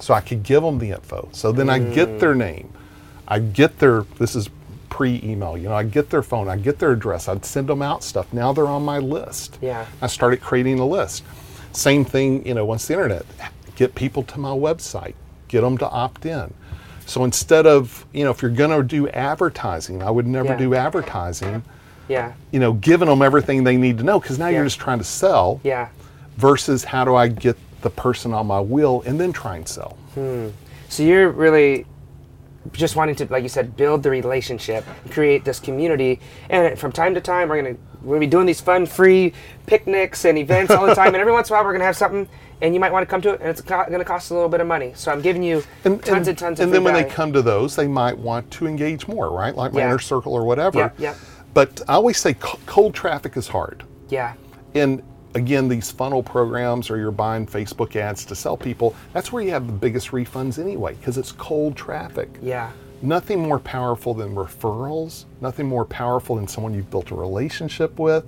[0.00, 1.28] so I could give them the info.
[1.30, 2.18] So then I get mm.
[2.18, 2.72] their name.
[3.28, 4.50] I get their, this is
[4.88, 7.80] pre email, you know, I get their phone, I get their address, I'd send them
[7.80, 8.32] out stuff.
[8.32, 9.58] Now they're on my list.
[9.62, 9.86] Yeah.
[10.02, 11.22] I started creating a list.
[11.72, 13.24] Same thing, you know, once the internet,
[13.76, 15.14] get people to my website,
[15.48, 16.52] get them to opt in.
[17.06, 20.56] So instead of, you know, if you're going to do advertising, I would never Yeah.
[20.56, 21.62] do advertising,
[22.08, 22.32] Yeah.
[22.52, 24.56] you know, giving them everything they need to know because now Yeah.
[24.58, 25.88] you're just trying to sell Yeah.
[26.36, 29.96] versus how do I get the person on my wheel and then try and sell.
[30.14, 30.48] Hmm.
[30.88, 31.86] So you're really
[32.72, 37.14] just wanting to, like you said, build the relationship, create this community, and from time
[37.14, 39.32] to time we're gonna we're gonna be doing these fun, free
[39.66, 41.96] picnics and events all the time, and every once in a while we're gonna have
[41.96, 42.28] something,
[42.62, 44.48] and you might want to come to it, and it's co- gonna cost a little
[44.48, 44.92] bit of money.
[44.94, 46.44] So I'm giving you tons and, tons of.
[46.44, 49.54] and free then when they come to those, they might want to engage more, right?
[49.54, 49.86] Like my Yeah.
[49.88, 50.78] inner circle or whatever.
[50.78, 51.14] Yeah, yeah.
[51.54, 52.34] But I always say
[52.66, 53.82] cold traffic is hard.
[54.08, 54.34] yeah,
[54.74, 55.02] And
[55.34, 59.50] again, these funnel programs or you're buying Facebook ads to sell people, that's where you
[59.50, 62.28] have the biggest refunds anyway, because it's cold traffic.
[62.42, 62.70] yeah,
[63.02, 68.24] Nothing more powerful than referrals, nothing more powerful than someone you've built a relationship with.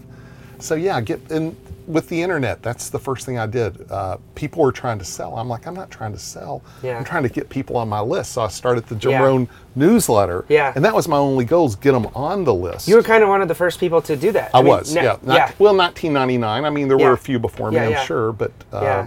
[0.61, 1.57] So yeah, get and
[1.89, 3.91] with the internet, that's the first thing I did.
[3.91, 5.37] Uh, people were trying to sell.
[5.37, 6.63] I'm like, I'm not trying to sell.
[6.83, 6.97] Yeah.
[6.97, 8.33] I'm trying to get people on my list.
[8.33, 9.01] So I started the Yeah.
[9.01, 10.45] Jim Rohn newsletter.
[10.49, 10.73] Yeah.
[10.77, 12.87] And that was my only goal is get them on the list.
[12.87, 14.53] you were kind of one of the first people to do that.
[14.55, 15.17] I, mean, was, yeah.
[15.23, 16.65] Not, yeah, Well, 1999.
[16.65, 17.09] I mean, there Yeah.
[17.09, 18.05] were a few before me, Yeah, I'm yeah.
[18.05, 19.07] sure, but uh, yeah.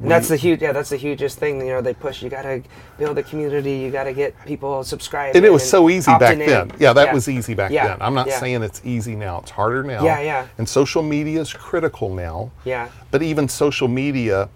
[0.00, 1.58] And that's the huge, yeah, that's the hugest thing.
[1.60, 2.22] You know, they push.
[2.22, 2.62] You gotta
[2.98, 3.72] build a community.
[3.78, 5.36] You gotta get people subscribed.
[5.36, 6.40] and it was so easy back in.
[6.40, 6.72] then.
[6.78, 7.96] Yeah, that was easy back Yeah, then.
[8.02, 8.38] I'm not yeah.
[8.38, 9.38] saying it's easy now.
[9.40, 10.04] It's harder now.
[10.04, 10.46] Yeah, yeah.
[10.58, 12.50] And social media is critical now.
[12.64, 12.88] Yeah.
[13.10, 14.50] But even social media,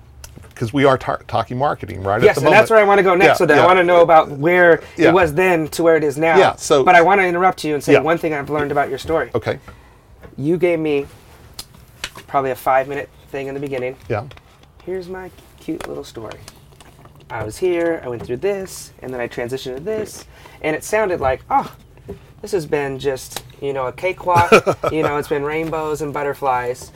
[0.50, 2.16] because we are tar- talking marketing, right?
[2.18, 3.26] at Yes, and that's where I want to go next.
[3.26, 3.62] Yeah, so that yeah.
[3.62, 5.08] I want to know about where Yeah.
[5.08, 6.36] it was then to where it is now.
[6.36, 8.00] Yeah, so- but I want to interrupt you and say Yeah.
[8.00, 9.30] one thing I've learned about your story.
[9.34, 9.58] Okay.
[10.36, 11.06] You gave me
[12.26, 13.96] probably a five minute thing in the beginning.
[14.08, 14.24] Yeah.
[14.90, 15.30] Here's my
[15.60, 16.40] cute little story.
[17.30, 20.24] I was here, I went through this, and then I transitioned to this,
[20.62, 21.72] and it sounded like, oh,
[22.42, 24.50] this has been just, you know, a cakewalk.
[24.90, 26.90] you know, it's been rainbows and butterflies.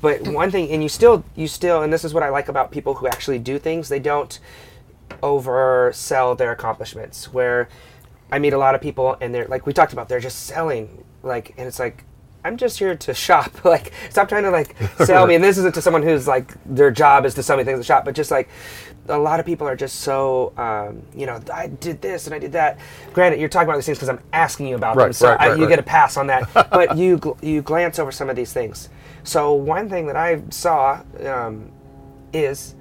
[0.00, 2.70] But one thing, and you still, you still, and this is what I like about
[2.70, 4.38] people who actually do things, they don't
[5.20, 7.32] oversell their accomplishments.
[7.32, 7.68] Where
[8.30, 11.02] I meet a lot of people, and they're like we talked about, they're just selling,
[11.24, 12.04] like, and it's like.
[12.44, 13.52] I'm just here to shop.
[13.64, 15.34] Like, stop trying to like sell me.
[15.36, 17.78] And this isn't to someone who's like their job is to sell me things at
[17.78, 18.48] the shop, but just like
[19.08, 22.38] a lot of people are just so, um, you know, I did this and I
[22.38, 22.78] did that.
[23.12, 25.54] Granted, you're talking about these things because I'm asking you about them, so right, I,
[25.54, 25.70] you right.
[25.70, 26.48] get a pass on that.
[26.70, 28.90] but you gl- you glance over some of these things.
[29.24, 31.72] So one thing that I saw um,
[32.32, 32.74] is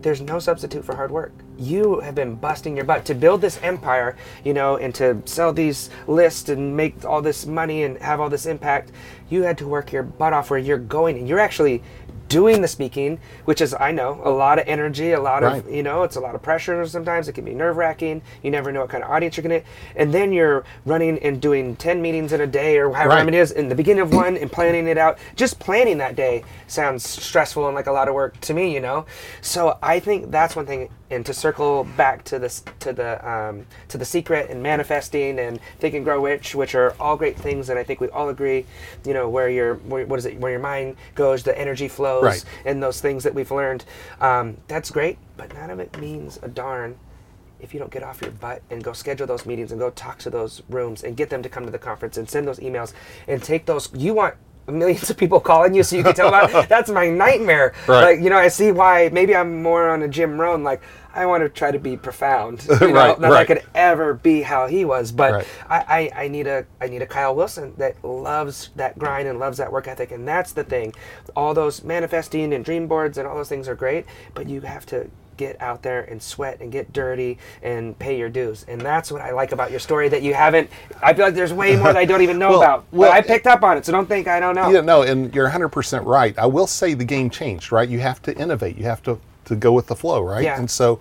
[0.00, 1.32] there's no substitute for hard work.
[1.58, 5.52] You have been busting your butt to build this empire, you know, and to sell
[5.52, 8.92] these lists and make all this money and have all this impact.
[9.30, 11.82] You had to work your butt off where you're going, and you're actually
[12.28, 15.64] doing the speaking, which is, I know, a lot of energy, a lot Right.
[15.64, 17.28] of, you know, it's a lot of pressure sometimes.
[17.28, 18.22] It can be nerve wracking.
[18.42, 19.66] You never know what kind of audience you're going to
[19.96, 23.24] And then you're running and doing 10 meetings in a day or however Right.
[23.24, 25.18] many it is in the beginning of one and planning it out.
[25.36, 28.80] Just planning that day sounds stressful and like a lot of work to me, you
[28.80, 29.06] know?
[29.40, 30.88] So I think that's one thing.
[31.10, 35.60] And to circle back to this, to the, um, to the secret and manifesting and
[35.78, 37.68] think and grow rich, which are all great things.
[37.70, 38.66] And I think we all agree,
[39.04, 42.15] you know, where your, where, what is it, where your mind goes, the energy flows
[42.22, 42.44] Right.
[42.64, 43.84] and those things that we've learned.
[44.20, 46.98] Um, that's great, but none of it means a darn
[47.58, 50.18] if you don't get off your butt and go schedule those meetings and go talk
[50.18, 52.92] to those rooms and get them to come to the conference and send those emails
[53.28, 53.88] and take those.
[53.94, 54.34] You want
[54.68, 56.68] millions of people calling you so you can tell about it.
[56.68, 57.74] That's my nightmare.
[57.86, 58.14] Right.
[58.16, 60.64] Like, you know, I see why maybe I'm more on a Jim Rohn.
[60.64, 60.82] Like,
[61.16, 62.66] I want to try to be profound.
[62.80, 65.46] You know, Right, not that I could ever be how he was, but Right.
[65.68, 69.38] I, I, I need a I need a Kyle Wilson that loves that grind and
[69.38, 70.94] loves that work ethic, and that's the thing.
[71.34, 74.04] All those manifesting and dream boards and all those things are great,
[74.34, 78.30] but you have to get out there and sweat and get dirty and pay your
[78.30, 80.70] dues, and that's what I like about your story that you haven't.
[81.02, 83.16] I feel like there's way more that I don't even know Well- about, well, but
[83.16, 84.70] I picked up on it, so don't think I don't know.
[84.70, 86.36] Yeah, no, and you're 100% right.
[86.38, 87.86] I will say the game changed, right?
[87.88, 88.78] You have to innovate.
[88.78, 90.44] You have to, to go with the flow, right?
[90.44, 90.58] Yeah.
[90.58, 91.00] And so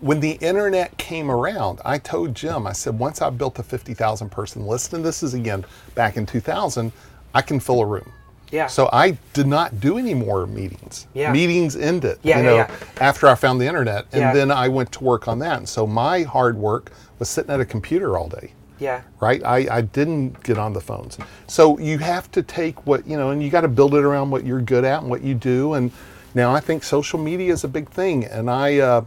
[0.00, 4.30] when the internet came around, I told Jim, I said, once I built a 50,000
[4.30, 5.64] person list, and this is again
[5.94, 6.90] back in 2000,
[7.34, 8.10] I can fill a room.
[8.50, 8.66] Yeah.
[8.66, 11.06] So I did not do any more meetings.
[11.14, 11.32] Yeah.
[11.32, 12.70] Meetings ended, Yeah, you know, yeah.
[13.00, 14.04] after I found the internet.
[14.12, 14.34] And Yeah.
[14.34, 15.56] then I went to work on that.
[15.58, 19.00] And so my hard work was sitting at a computer all day Yeah.
[19.20, 19.42] right?
[19.42, 21.16] I, I didn't get on the phones.
[21.46, 24.30] So you have to take what, you know, and you got to build it around
[24.30, 25.72] what you're good at and what you do.
[25.74, 25.90] And
[26.34, 28.24] now I think social media is a big thing.
[28.24, 29.04] And I, uh,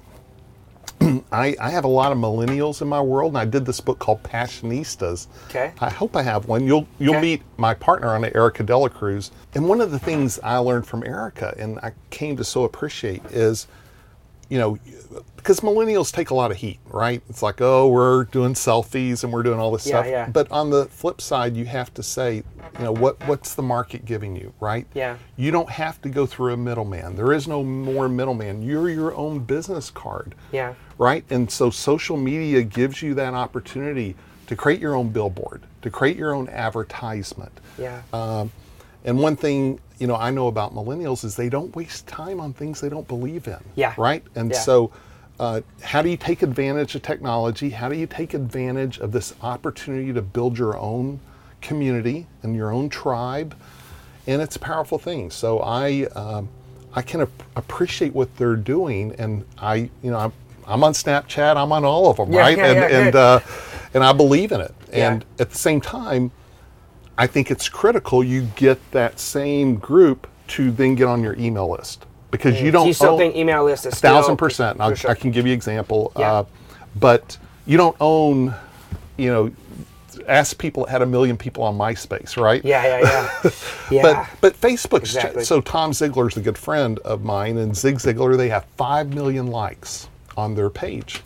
[1.32, 4.00] I, I have a lot of millennials in my world, and I did this book
[4.00, 5.28] called Passionistas.
[5.50, 5.74] Okay.
[5.80, 6.66] I hope I have one.
[6.66, 7.22] You'll you'll Okay.
[7.22, 9.32] meet my partner on it, Erica Dela Cruz.
[9.54, 13.24] And one of the things I learned from Erica, and I came to so appreciate,
[13.26, 13.68] is
[14.50, 14.78] you know,
[15.46, 17.22] because millennials take a lot of heat, right?
[17.30, 20.08] It's like, oh, we're doing selfies and we're doing all this Yeah, stuff.
[20.08, 20.28] yeah.
[20.28, 22.38] But on the flip side, you have to say,
[22.80, 24.88] you know, what what's the market giving you, right?
[24.96, 25.18] Yeah.
[25.38, 27.16] You don't have to go through a middleman.
[27.16, 28.64] There is no more middleman.
[28.64, 30.34] You're your own business card.
[30.52, 30.74] Yeah.
[30.98, 31.24] Right?
[31.30, 34.16] And so social media gives you that opportunity
[34.48, 37.52] to create your own billboard, to create your own advertisement.
[37.78, 38.02] Yeah.
[38.14, 38.52] Um,
[39.04, 42.52] and one thing you know I know about millennials is they don't waste time on
[42.52, 43.60] things they don't believe in.
[43.76, 43.94] Yeah.
[43.96, 44.24] Right.
[44.34, 44.60] And Yeah.
[44.60, 44.92] so,
[45.40, 47.70] uh, how do you take advantage of technology?
[47.72, 51.20] How do you take advantage of this opportunity to build your own
[51.62, 53.56] community and your own tribe?
[54.28, 55.30] And it's a powerful thing.
[55.32, 56.50] So I um,
[56.94, 60.34] I can ap- appreciate what they're doing, and I you know I'm,
[60.68, 61.58] I'm on Snapchat.
[61.58, 62.58] I'm on all of them, Yeah, right?
[62.58, 63.40] yeah, and yeah, and uh,
[63.94, 64.74] and I believe in it.
[64.94, 66.32] And at the same time,
[67.18, 71.70] I think it's critical you get that same group to then get on your email
[71.70, 72.06] list
[72.38, 74.80] because you Do don't you still own- think email list is a thousand percent.
[74.80, 74.94] I'll.
[75.08, 76.32] I can give you example, Yeah.
[76.34, 76.44] uh,
[76.96, 78.54] but you don't own.
[79.18, 79.52] You know,
[80.28, 82.64] ask people that had a million people on MySpace, right?
[82.66, 83.00] Yeah, yeah,
[83.44, 83.52] yeah.
[83.92, 84.02] yeah.
[84.02, 85.44] But but Facebook's ch- Exactly.
[85.46, 89.48] so Tom Ziglar's a good friend of mine, and Zig Ziglar they have five million
[89.48, 90.08] likes
[90.38, 91.22] on their page.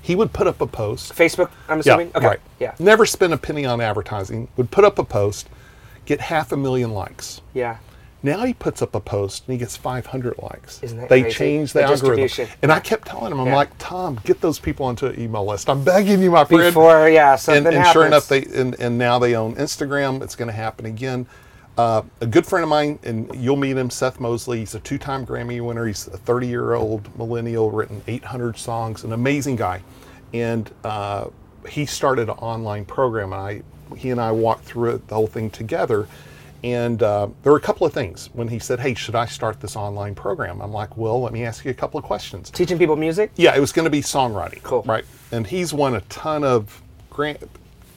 [0.00, 1.14] He would put up a post.
[1.14, 2.12] Facebook, I'm Yeah, assuming?
[2.14, 2.26] okay.
[2.26, 2.40] right.
[2.60, 2.74] Yeah.
[2.78, 4.48] Never spend a penny on advertising.
[4.58, 5.48] Would put up a post,
[6.04, 7.40] get half a million likes.
[7.54, 7.78] Yeah.
[8.24, 10.82] Now he puts up a post and he gets 500 likes.
[10.82, 11.36] Isn't that they crazy?
[11.36, 12.48] change the, The algorithm.
[12.62, 13.54] And I kept telling him, I'm Yeah.
[13.56, 15.68] like, Tom, get those people onto an email list.
[15.68, 16.62] I'm begging you, my friend.
[16.62, 20.22] Before, yeah, something and, and sure enough, they and, and now they own Instagram.
[20.22, 21.26] It's going to happen again.
[21.76, 24.60] Uh, a good friend of mine, and you'll meet him, Seth Mosley.
[24.60, 25.86] He's a two-time Grammy winner.
[25.86, 29.82] He's a 30-year-old millennial, written 800 songs, an amazing guy.
[30.32, 31.26] And uh,
[31.68, 35.26] he started an online program, and I, he and I walked through it, the whole
[35.26, 36.06] thing together.
[36.64, 39.60] And uh, there were a couple of things when he said, "Hey, should I start
[39.60, 42.78] this online program?" I'm like, "Well, let me ask you a couple of questions." Teaching
[42.78, 43.30] people music?
[43.36, 44.62] Yeah, it was going to be songwriting.
[44.62, 44.82] Cool.
[44.86, 45.04] Right.
[45.30, 47.38] And he's won a ton of grant.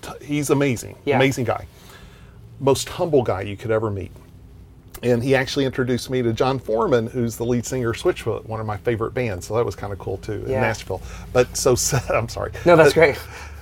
[0.02, 0.98] T- he's amazing.
[1.06, 1.16] Yeah.
[1.16, 1.66] Amazing guy.
[2.60, 4.12] Most humble guy you could ever meet.
[5.02, 8.60] And he actually introduced me to Jon Foreman, who's the lead singer of Switchfoot, one
[8.60, 9.46] of my favorite bands.
[9.48, 10.62] So that was kind of cool too in Yeah.
[10.62, 11.02] Nashville.
[11.32, 12.52] But so Seth, I'm sorry.
[12.66, 13.20] No, that's But- great.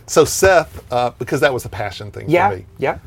[0.08, 2.50] So Seth, uh, because that was a passion thing Yeah.
[2.50, 2.66] for me.
[2.80, 2.98] Yeah.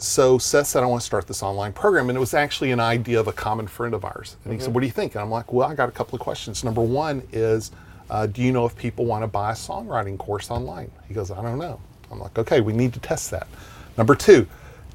[0.00, 2.08] So Seth said, I want to start this online program.
[2.08, 4.36] And it was actually an idea of a common friend of ours.
[4.44, 5.16] And he said, What do you think?
[5.16, 6.62] And I'm like, Well, I got a couple of questions.
[6.62, 7.72] Number one is,
[8.08, 10.92] uh, Do you know if people want to buy a songwriting course online?
[11.08, 11.80] He goes, I don't know.
[12.12, 13.48] I'm like, Okay, we need to test that.
[13.96, 14.46] Number two,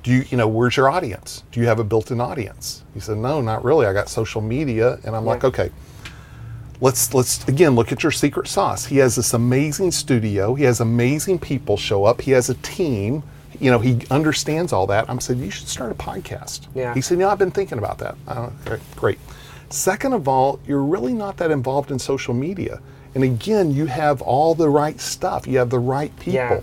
[0.03, 1.43] do you, you know, where's your audience?
[1.51, 2.83] Do you have a built in audience?
[2.93, 3.85] He said, No, not really.
[3.85, 4.99] I got social media.
[5.03, 5.69] And I'm like, Okay,
[6.79, 8.85] let's let's again look at your secret sauce.
[8.85, 10.55] He has this amazing studio.
[10.55, 12.21] He has amazing people show up.
[12.21, 13.23] He has a team.
[13.59, 15.09] You know, he understands all that.
[15.09, 16.67] I'm saying you should start a podcast.
[16.75, 16.93] Yeah.
[16.93, 19.19] He said, "Yeah, I've been thinking about that." Uh, okay, great.
[19.69, 22.79] Second of all, you're really not that involved in social media.
[23.15, 25.47] And again, you have all the right stuff.
[25.47, 26.33] You have the right people.
[26.33, 26.61] Yeah.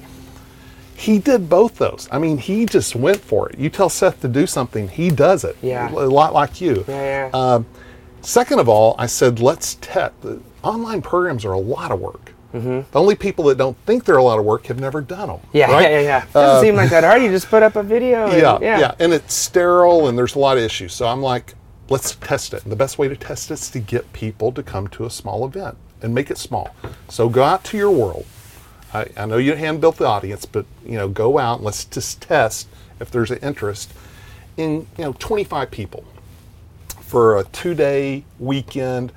[0.95, 2.09] He did both those.
[2.13, 3.59] I mean, he just went for it.
[3.59, 5.57] You tell Seth to do something, he does it.
[5.63, 5.91] Yeah.
[5.91, 6.85] A lot like you.
[6.87, 7.31] Yeah, yeah.
[7.33, 7.67] Um,
[8.21, 10.21] second of all, I said, let's test.
[10.21, 12.30] The online programs are a lot of work.
[12.53, 15.37] The only people that don't think they're a lot of work have never done them.
[15.39, 15.57] Mm-hmm.
[15.57, 15.83] Yeah, right?
[15.83, 16.25] yeah, yeah, yeah.
[16.33, 17.23] Doesn't seem like that hard.
[17.23, 18.25] You just put up a video.
[18.27, 20.93] and- Yeah, yeah, yeah, and it's sterile, and there's a lot of issues.
[20.93, 21.55] So I'm like,
[21.89, 22.63] let's test it.
[22.65, 25.11] And the best way to test it is to get people to come to a
[25.11, 26.75] small event and make it small.
[27.09, 28.27] So go out to your world.
[28.93, 31.85] I, I know you hand built the audience, but you know, go out and let's
[31.85, 32.67] just test
[32.99, 33.93] if there's an interest
[34.57, 36.03] in you know 25 people
[37.01, 39.13] for a two-day weekend.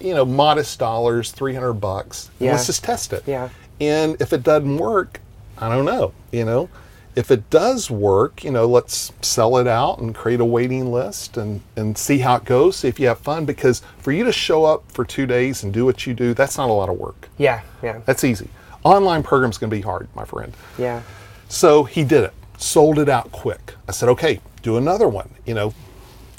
[0.00, 2.30] You know, modest dollars, 300 bucks.
[2.38, 2.52] Yeah.
[2.52, 3.22] Let's just test it.
[3.26, 3.48] Yeah.
[3.80, 5.20] And if it doesn't work,
[5.58, 6.68] I don't know, you know.
[7.16, 11.36] If it does work, you know, let's sell it out and create a waiting list
[11.36, 13.44] and, and see how it goes, see if you have fun.
[13.44, 16.56] Because for you to show up for two days and do what you do, that's
[16.56, 17.28] not a lot of work.
[17.36, 18.48] yeah, yeah, That's easy.
[18.84, 20.54] Online program's gonna be hard, my friend.
[20.78, 21.02] yeah.
[21.48, 23.74] So he did it, sold it out quick.
[23.88, 25.74] I said, okay, do another one, you know,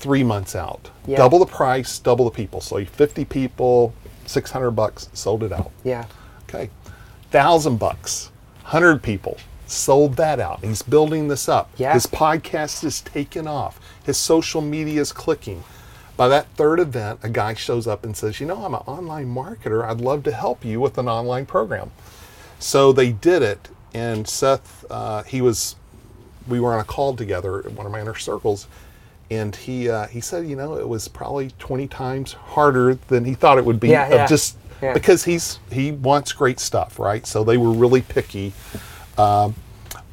[0.01, 0.89] three months out.
[1.07, 1.17] Yeah.
[1.17, 2.59] Double the price, double the people.
[2.61, 3.93] So 50 people,
[4.25, 5.71] 600 bucks, sold it out.
[5.83, 6.05] yeah.
[6.49, 6.69] Okay,
[7.29, 8.29] thousand bucks,
[8.63, 9.37] hundred people,
[9.67, 10.59] sold that out.
[10.65, 11.69] He's building this up.
[11.77, 11.93] Yeah.
[11.93, 13.79] His podcast is taking off.
[14.03, 15.63] His social media is clicking.
[16.17, 19.33] By that third event, a guy shows up and says, "You know, I'm an online
[19.33, 19.85] marketer.
[19.85, 21.91] I'd love to help you with an online program."
[22.59, 25.75] So they did it, and Seth, uh, he was,
[26.47, 28.67] we were on a call together at one of my inner circles,
[29.31, 33.33] and he uh, he said, you know, it was probably 20 times harder than he
[33.33, 33.89] thought it would be.
[33.89, 34.27] Yeah, of yeah.
[34.27, 34.93] just Yeah.
[34.93, 37.25] because he's he wants great stuff, right?
[37.25, 38.53] So they were really picky.
[39.17, 39.55] Um,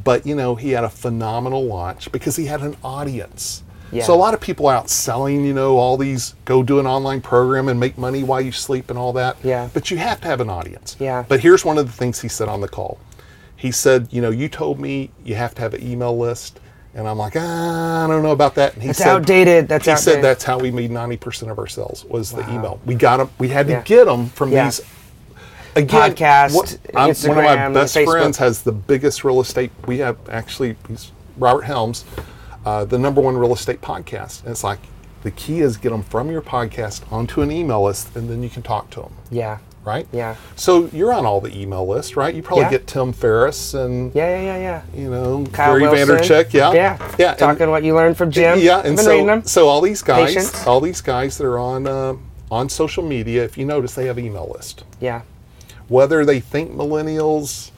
[0.05, 3.65] but you know, he had a phenomenal launch because he had an audience.
[3.91, 4.05] Yeah.
[4.05, 7.21] So a lot of people out selling, you know, all these go do an online
[7.21, 9.37] program and make money while you sleep and all that.
[9.43, 9.69] Yeah.
[9.73, 10.97] But you have to have an audience.
[11.01, 11.25] Yeah.
[11.27, 12.99] But here's one of the things he said on the call.
[13.57, 16.61] He said, you know, you told me you have to have an email list.
[16.95, 18.75] And I'm like, ah, I don't know about that.
[18.75, 19.69] And he That's said, outdated.
[19.69, 20.05] That's outdated.
[20.05, 20.15] he outdated.
[20.15, 22.81] said that's how we made 90% of our sales was the email.
[22.87, 23.31] We got them.
[23.39, 23.83] We had to Yeah.
[23.83, 24.65] get them from Yeah.
[24.65, 24.81] these
[25.77, 28.11] again, Podcast, I'm- one of my best Facebook.
[28.11, 29.71] friends has the biggest real estate.
[29.87, 32.05] We have actually he's Robert Helms,
[32.67, 34.43] uh, the number one real estate podcast.
[34.43, 34.81] And it's like
[35.23, 38.49] the key is get them from your podcast onto an email list, and then you
[38.49, 39.13] can talk to them.
[39.31, 39.59] Yeah.
[39.89, 40.07] Right?
[40.13, 40.37] Yeah.
[40.55, 42.35] So you're on all the email lists, right?
[42.35, 42.71] You probably Yeah.
[42.73, 44.59] get Tim Ferriss and Yeah, yeah, yeah,
[44.95, 45.01] yeah.
[45.01, 46.49] you know Kyle Gary Wilson.
[46.53, 46.99] Yeah, Yeah.
[47.19, 47.31] yeah.
[47.31, 48.59] and- Talking what you learned from Jim.
[48.59, 49.45] yeah, and so them.
[49.47, 50.67] so all these guys, Patience.
[50.67, 52.15] all these guys that are on uh,
[52.51, 54.85] on social media, if you notice, they have email list.
[55.01, 55.23] Yeah.
[55.89, 57.71] Whether they think millennials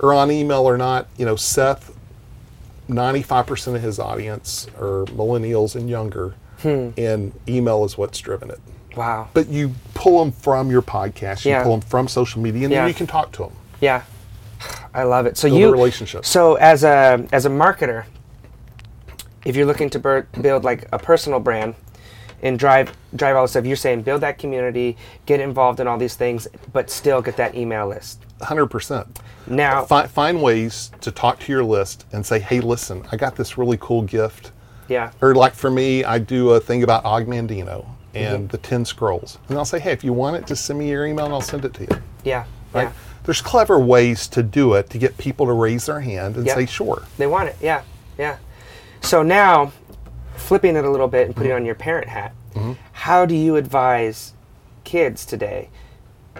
[0.00, 1.92] are on email or not, you know, Seth,
[2.88, 6.88] ninety five percent of his audience are millennials and younger, Hmm.
[6.96, 8.58] and email is what's driven it.
[8.96, 9.28] Wow.
[9.34, 11.62] But you pull them from your podcast, you Yeah.
[11.62, 12.80] pull them from social media, and Yeah.
[12.80, 13.52] then you can talk to them.
[13.80, 14.02] Yeah.
[14.94, 15.36] I love it.
[15.36, 16.24] So you Build a you relationship.
[16.26, 18.04] So as a as a marketer,
[19.44, 21.74] if you're looking to bur- build like a personal brand
[22.42, 25.98] and drive drive all the stuff you're saying, build that community, get involved in all
[25.98, 28.20] these things, but still get that email list.
[28.42, 29.20] Hundred percent.
[29.46, 33.36] Now, Find, find ways to talk to your list and say, "Hey, listen, I got
[33.36, 34.52] this really cool gift."
[34.88, 38.52] yeah, Or like for me, I do a thing about Og Mandino and mhm.
[38.52, 41.06] the Ten Scrolls, and I'll say, "Hey, if you want it, just send me your
[41.06, 42.84] email and I'll send it to you." yeah, Right?
[42.84, 42.92] yeah.
[43.24, 46.54] There's clever ways to do it to get people to raise their hand and Yeah.
[46.54, 47.56] say, "Sure." They want it.
[47.60, 47.82] Yeah,
[48.18, 48.36] yeah.
[49.00, 49.72] So now,
[50.36, 51.56] flipping it a little bit and putting mm-hmm.
[51.56, 52.72] on your parent hat, mm-hmm.
[52.92, 54.32] how do you advise
[54.84, 55.68] kids today?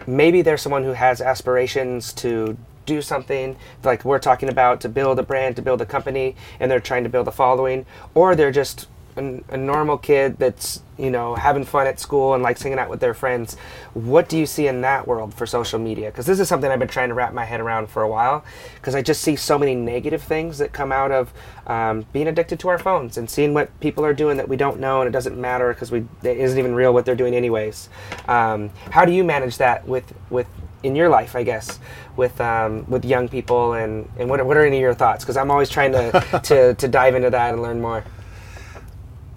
[0.07, 2.57] Maybe there's someone who has aspirations to
[2.87, 6.71] do something like we're talking about to build a brand, to build a company, and
[6.71, 11.11] they're trying to build a following, or they're just a, a normal kid that's you
[11.11, 13.57] know having fun at school and likes hanging out with their friends.
[13.95, 16.11] What do you see in that world for social media?
[16.11, 18.45] Because this is something I've been trying to wrap my head around for a while.
[18.77, 21.33] Because I just see so many negative things that come out of
[21.67, 24.79] um, being addicted to our phones and seeing what people are doing that we don't
[24.79, 27.89] know and it doesn't matter because we it isn't even real what they're doing anyways.
[28.29, 30.47] Um, how do you manage that with with
[30.85, 31.81] in your life, I guess,
[32.15, 35.25] with um, with young people, and, and what, what are any of your thoughts?
[35.25, 38.05] Because I'm always trying to, to, to dive into that and learn more.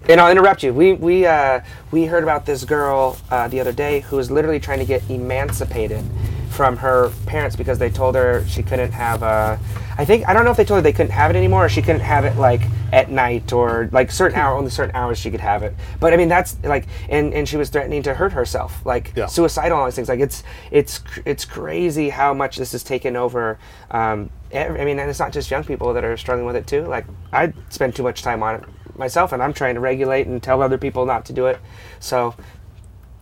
[0.08, 0.72] And I'll interrupt you.
[0.72, 4.60] We we uh, we heard about this girl uh, the other day who was literally
[4.60, 6.04] trying to get emancipated
[6.50, 9.58] from her parents because they told her she couldn't have a.
[9.98, 11.68] I think I don't know if they told her they couldn't have it anymore, or
[11.68, 15.30] she couldn't have it like at night or like certain hour only certain hours she
[15.30, 15.74] could have it.
[16.00, 19.26] But I mean that's like and and she was threatening to hurt herself, like Yeah.
[19.26, 20.08] suicidal all these things.
[20.08, 23.58] Like it's it's it's crazy how much this has taken over.
[23.90, 26.86] Um, I mean, and it's not just young people that are struggling with it too.
[26.86, 28.64] Like I spend too much time on it
[28.98, 31.58] myself, and I'm trying to regulate and tell other people not to do it.
[32.00, 32.34] So,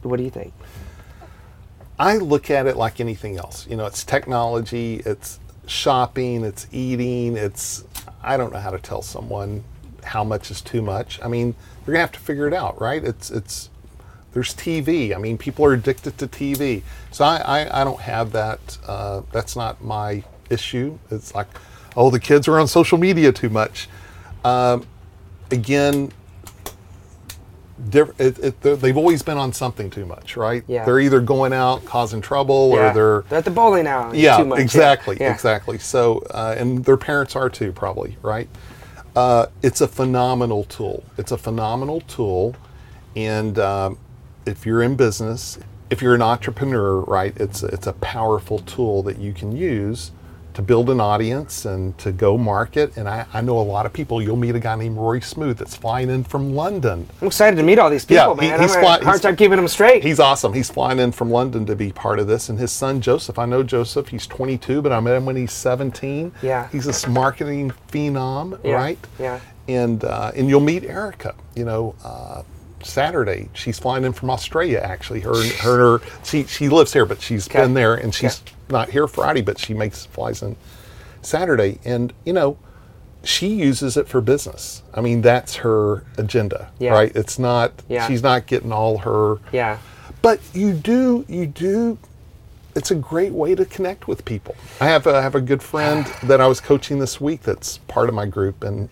[0.03, 0.53] what do you think?
[1.99, 3.67] I look at it like anything else.
[3.67, 7.85] You know, it's technology, it's shopping, it's eating, it's
[8.23, 9.65] I don't know how to tell someone
[10.05, 11.21] how much is too much.
[11.23, 11.55] I mean,
[11.87, 13.03] you're gonna have to figure it out, right?
[13.03, 13.71] It's it's
[14.33, 15.15] there's TV.
[15.15, 16.83] I mean, people are addicted to TV.
[17.11, 18.79] So I, I, I don't have that.
[18.87, 20.99] Uh, that's not my issue.
[21.11, 21.47] It's like,
[21.97, 23.89] oh, the kids are on social media too much.
[24.45, 24.87] Um,
[25.51, 26.13] again,
[27.91, 30.65] diff- it, it, they're- they've always been on something too much, right?
[30.67, 30.85] Yeah.
[30.85, 34.21] They're either going out causing trouble or they're at the bowling alley.
[34.21, 34.61] yeah, too much.
[34.61, 35.33] exactly, Yeah.
[35.33, 35.79] exactly.
[35.79, 38.49] So, uh, and their parents are too, probably, right?
[39.15, 41.03] Uh, it's a phenomenal tool.
[41.17, 42.55] It's a phenomenal tool,
[43.15, 43.99] and um,
[44.45, 49.19] if you're in business, if you're an entrepreneur, right, it's it's a powerful tool that
[49.19, 50.11] you can use
[50.57, 52.97] to build an audience and to go market.
[52.97, 54.23] And I, I know a lot of people.
[54.23, 57.07] You'll meet a guy named Rory Smooth that's flying in from London.
[57.21, 58.61] I'm excited to meet all these Yeah, people, he- man.
[58.61, 60.03] he's I'm fly- hard time keeping them straight.
[60.03, 60.55] He's awesome.
[60.55, 62.49] He's flying in from London to be part of this.
[62.49, 64.09] And his son Joseph, I know Joseph.
[64.09, 66.33] He's 22, but I met him when he's 17.
[66.43, 66.69] Yeah.
[66.69, 68.99] He's this marketing phenom, Yeah, right?
[69.19, 69.41] yeah.
[69.69, 71.35] And uh, and you'll meet Erica.
[71.55, 72.43] You know, uh,
[72.87, 74.81] Saturday she's flying in from Australia.
[74.83, 77.61] Actually, her her she she lives here, but she's Okay.
[77.61, 80.57] been there, and she's not here Friday, but she makes flies in
[81.23, 81.79] Saturday.
[81.85, 82.57] And you know.
[83.25, 84.83] She uses it for business.
[84.95, 86.93] I mean, that's her agenda, Yeah.
[86.93, 87.11] right?
[87.17, 87.73] It's not.
[87.89, 88.07] Yeah.
[88.07, 89.79] She's not getting all her yeah.
[90.23, 91.99] but you do you do
[92.77, 95.63] it's a great way to connect with people i have a, I have a good
[95.63, 98.89] friend that i was coaching this week that's part of my group and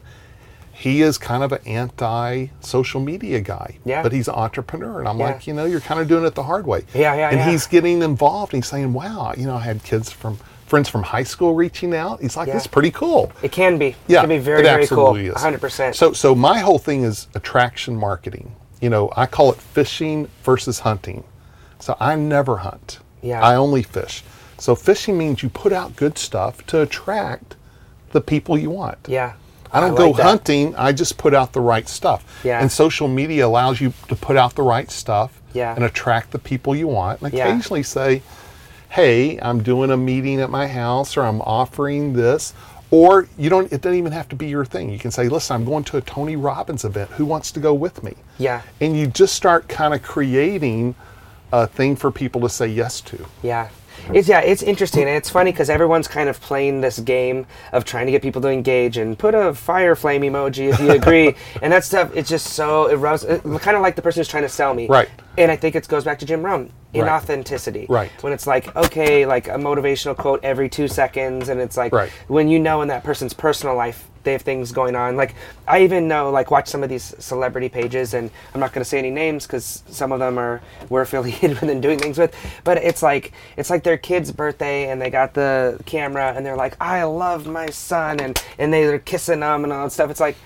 [0.75, 4.03] he is kind of an anti social media guy Yeah.
[4.03, 5.27] but he's an entrepreneur and i'm Yeah.
[5.27, 7.51] like you know you're kind of doing it the hard way Yeah, yeah, and yeah.
[7.51, 11.03] he's getting involved and he's saying wow you know i had kids from friends from
[11.05, 12.55] high school reaching out he's like Yeah.
[12.55, 13.95] this is pretty cool It can be.
[14.09, 15.14] yeah, It can be very, very cool.
[15.14, 15.35] is.
[15.35, 15.95] 100%.
[15.95, 18.57] So, so my whole thing is attraction marketing.
[18.81, 21.22] You know, I call it fishing versus hunting.
[21.79, 22.99] So I never hunt.
[23.22, 23.41] Yeah.
[23.43, 24.25] I only fish.
[24.59, 27.57] So fishing means you put out good stuff to attract
[28.12, 28.99] the people you want.
[29.07, 29.35] yeah.
[29.75, 30.75] I don't I go like hunting.
[30.77, 32.25] I just put out the right stuff.
[32.45, 32.61] Yeah.
[32.61, 35.75] And social media allows you to put out the right stuff Yeah.
[35.75, 37.20] and attract the people you want.
[37.22, 37.49] And Yeah.
[37.49, 38.22] occasionally say,
[38.91, 42.55] hey, I'm doing a meeting at my house or I'm offering this.
[42.91, 44.91] Or you don't it doesn't even have to be your thing.
[44.91, 47.11] You can say, listen, I'm going to a Tony Robbins event.
[47.12, 48.14] Who wants to go with me?
[48.39, 48.62] Yeah.
[48.81, 50.95] And you just start kind of creating
[51.53, 53.27] a thing for people to say yes to.
[53.43, 53.68] Yeah.
[54.12, 57.84] It's yeah, it's interesting and it's funny because everyone's kind of playing this game of
[57.84, 61.34] trying to get people to engage and put a fire flame emoji if you agree,
[61.62, 62.11] and that stuff.
[62.14, 64.86] It's just so it rubs, kind of like the person who's trying to sell me.
[64.88, 65.09] Right.
[65.38, 67.02] And I think it goes back to Jim Rohn, Right.
[67.05, 67.88] inauthenticity.
[67.88, 68.11] Right.
[68.22, 72.11] When it's like okay, like a motivational quote every two seconds, and it's like Right.
[72.28, 75.16] when you know in that person's personal life they have things going on.
[75.16, 75.35] Like
[75.68, 78.89] I even know, like watch some of these celebrity pages, and I'm not going to
[78.89, 82.35] say any names because some of them are we're affiliated with and doing things with.
[82.64, 86.57] But it's like it's like their kid's birthday, and they got the camera, and they're
[86.57, 90.11] like, "I love my son," and and they're kissing them and all that stuff.
[90.11, 90.37] It's like.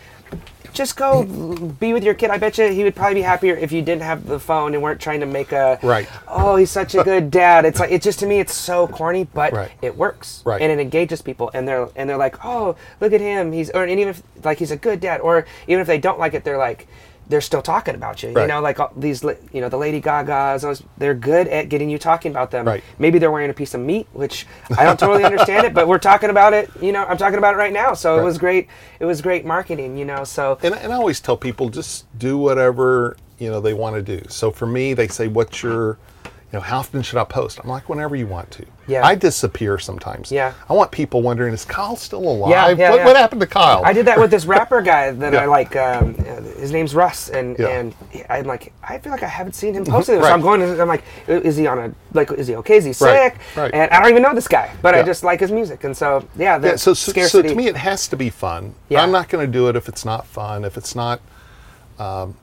[0.73, 2.31] Just go be with your kid.
[2.31, 4.83] I bet you he would probably be happier if you didn't have the phone and
[4.83, 6.09] weren't trying to make a Right.
[6.29, 7.65] Oh, he's such a good dad.
[7.65, 9.71] It's like it's just to me it's so corny, but Right.
[9.83, 10.61] it works Right.
[10.61, 13.83] and it engages people and they're and they're like oh look at him he's or
[13.83, 16.45] and even if like he's a good dad or even if they don't like it
[16.45, 16.87] they're like
[17.29, 18.31] they're still talking about you.
[18.31, 19.23] You know like all these
[19.53, 22.67] you know the lady gagas they're good at getting you talking about them.
[22.67, 22.83] Right.
[22.99, 25.99] maybe they're wearing a piece of meat which i don't totally understand it but we're
[25.99, 27.95] talking about it you know i'm talking about it right now.
[27.95, 28.69] So it was great
[29.01, 32.39] it was great marketing you know so And, and I always tell people just do
[32.39, 34.27] whatever you know they want to do.
[34.29, 35.99] So for me, they say, "What's your,
[36.53, 37.61] you know, how often should I post?
[37.63, 38.65] I'm like, whenever you want to.
[38.87, 39.05] Yeah.
[39.07, 40.33] I disappear sometimes.
[40.33, 40.55] Yeah.
[40.67, 42.51] I want people wondering, is Kyle still alive?
[42.51, 43.05] Yeah, yeah, what, yeah.
[43.05, 43.83] what happened to Kyle?
[43.85, 45.43] I did that with this rapper guy that Yeah.
[45.43, 45.77] I like.
[45.77, 47.69] Um, his name's Russ, and Yeah.
[47.69, 47.95] and
[48.31, 50.07] I'm like, I feel like I haven't seen him this.
[50.07, 50.33] So Right.
[50.33, 50.61] I'm going.
[50.61, 52.31] to- I'm like, is he on a like?
[52.33, 52.77] Is he okay?
[52.79, 53.07] Is he sick?
[53.07, 53.35] right.
[53.55, 53.75] Right.
[53.75, 56.27] And I don't even know this guy, but I just like his music, and so
[56.39, 58.75] yeah, Yeah, so, so, so to me, it has to be fun.
[58.89, 59.03] Yeah.
[59.03, 60.65] I'm not going to do it if it's not fun.
[60.65, 61.21] If it's not,
[61.99, 62.37] um,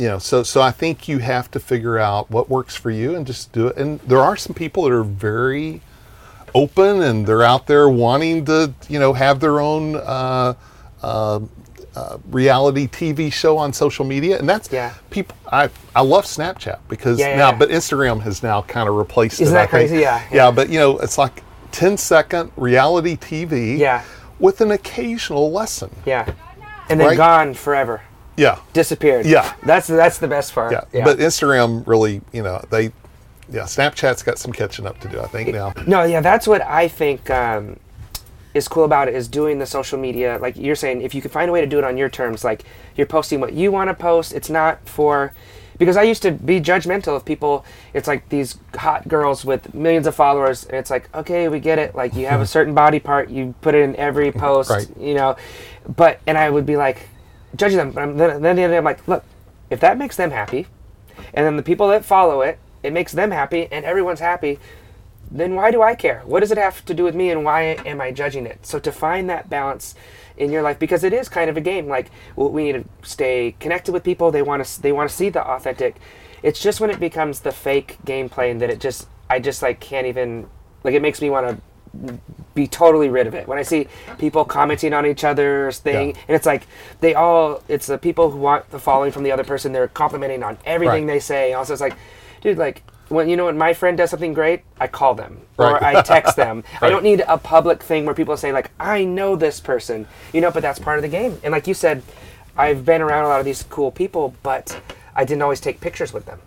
[0.00, 3.14] you know, so so I think you have to figure out what works for you
[3.14, 3.76] and just do it.
[3.76, 5.82] And there are some people that are very
[6.54, 10.54] open and they're out there wanting to, you know, have their own uh,
[11.02, 11.40] uh,
[11.94, 14.92] uh, reality TV show on social media, and that's Yeah.
[15.10, 15.36] people.
[15.52, 19.40] I I love Snapchat because Yeah, yeah, now, but Instagram has now kind of replaced
[19.40, 19.58] Isn't it.
[19.60, 19.98] That crazy?
[19.98, 20.50] Yeah, yeah, yeah.
[20.50, 21.42] but you know, it's like
[21.72, 24.02] 10 second reality TV Yeah.
[24.38, 25.90] with an occasional lesson.
[26.06, 26.24] yeah,
[26.88, 27.16] and then Right.
[27.16, 28.00] gone forever,
[28.40, 28.58] Yeah.
[28.72, 29.26] disappeared.
[29.26, 29.52] Yeah.
[29.64, 30.72] that's that's the best part.
[30.92, 31.04] Yeah.
[31.04, 32.84] But Instagram really, you know, they,
[33.50, 35.72] yeah, Snapchat's got some catching up to do, I think, now.
[35.86, 37.78] No, yeah, that's what I think um,
[38.54, 40.38] is cool about it is doing the social media.
[40.40, 42.44] Like you're saying, if you can find a way to do it on your terms,
[42.44, 42.64] like
[42.96, 44.32] you're posting what you want to post.
[44.32, 45.32] It's not for
[45.78, 47.64] because I used to be judgmental of people.
[47.94, 51.78] It's like these hot girls with millions of followers, and it's like, okay, we get
[51.78, 51.94] it.
[51.94, 54.88] Like you have a certain body part, you put it in every post, Right.
[54.98, 55.36] you know.
[55.96, 57.08] But and I would be like
[57.56, 59.24] judging them, but I'm, then, then the other day I'm like, look,
[59.68, 60.66] if that makes them happy,
[61.34, 64.58] and then the people that follow it, it makes them happy, and everyone's happy
[65.30, 66.22] then why do I care?
[66.24, 68.66] What does it have to do with me and why am I judging it?
[68.66, 69.94] So to find that balance
[70.36, 73.54] in your life because it is kind of a game like we need to stay
[73.60, 75.96] connected with people they want to they want to see the authentic
[76.42, 79.80] it's just when it becomes the fake gameplay and that it just I just like
[79.80, 80.48] can't even
[80.82, 81.62] like it makes me want to
[82.54, 83.88] be totally rid of it when I see
[84.18, 86.16] people commenting on each other's thing Yeah.
[86.28, 86.66] and it's like
[87.00, 90.42] they all it's the people who want the following from the other person they're complimenting
[90.42, 91.14] on everything Right.
[91.14, 91.96] they say also it's like
[92.42, 95.72] dude like when you know when my friend does something great i call them or
[95.72, 95.96] Right.
[95.96, 99.34] i text them i don't need a public thing where people say like i know
[99.34, 102.02] this person you know but that's part of the game and like you said
[102.56, 104.80] i've been around a lot of these cool people but
[105.16, 106.38] i didn't always take pictures with them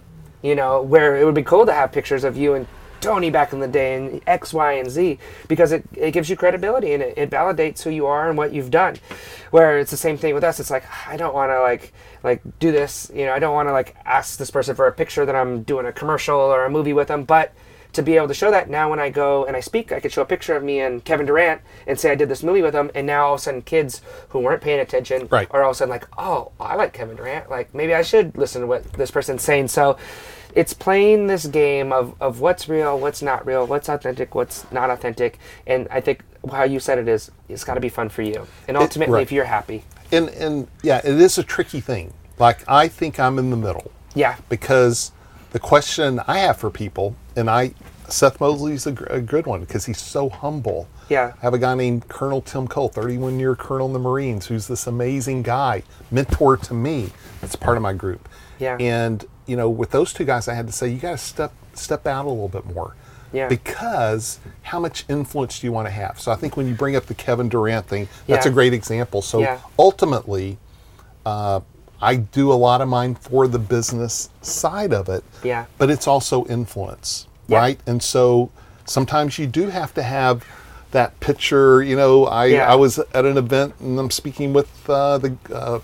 [0.42, 2.66] you know where it would be cool to have pictures of you and
[3.04, 6.36] tony back in the day and x y and z because it, it gives you
[6.36, 8.96] credibility and it, it validates who you are and what you've done
[9.52, 11.94] where it's the same thing with us it's like i don't want to like
[12.24, 14.92] like do this you know i don't want to like ask this person for a
[14.92, 17.54] picture that i'm doing a commercial or a movie with them but
[17.94, 20.12] to be able to show that now when I go and I speak, I could
[20.12, 22.74] show a picture of me and Kevin Durant and say I did this movie with
[22.74, 25.48] him, and now all of a sudden kids who weren't paying attention Right.
[25.52, 28.36] are all of a sudden like, oh, I like Kevin Durant, like maybe I should
[28.36, 29.68] listen to what this person's saying.
[29.68, 29.98] So
[30.56, 34.90] it's playing this game of, of what's real, what's not real, what's authentic, what's not
[34.90, 38.22] authentic, and I think how you said it is, it's got to be fun for
[38.22, 39.24] you, and ultimately right.
[39.24, 42.14] if you're happy, And, and yeah, it is a tricky thing.
[42.40, 43.92] Like, I think I'm in the middle.
[44.16, 45.12] yeah, because
[45.52, 47.74] the question I have for people, and I,
[48.10, 50.88] Seth Mosley's a, a good one because he's so humble.
[51.10, 51.34] Yeah.
[51.38, 54.68] I have a guy named Colonel Tim Cole, 31 year Colonel in the Marines, who's
[54.68, 57.12] this amazing guy, mentor to me.
[57.42, 58.28] That's part of my group.
[58.60, 58.78] Yeah.
[58.80, 61.52] And you know, with those two guys, I had to say you got to step
[61.74, 62.96] step out a little bit more.
[63.34, 63.48] Yeah.
[63.48, 66.20] Because how much influence do you want to have?
[66.20, 68.52] So I think when you bring up the Kevin Durant thing, that's Yeah.
[68.52, 69.22] a great example.
[69.24, 69.58] So Yeah.
[69.80, 70.60] ultimately,
[71.26, 71.62] uh,
[72.02, 75.24] I do a lot of mine for the business side of it.
[75.42, 75.66] Yeah.
[75.78, 77.80] But it's also influence, right?
[77.88, 78.50] And so
[78.86, 80.44] sometimes you do have to have
[80.94, 81.84] that picture.
[81.84, 82.72] You know, I Yeah.
[82.72, 85.36] I was at an event and I'm speaking with uh, the.
[85.52, 85.80] Uh,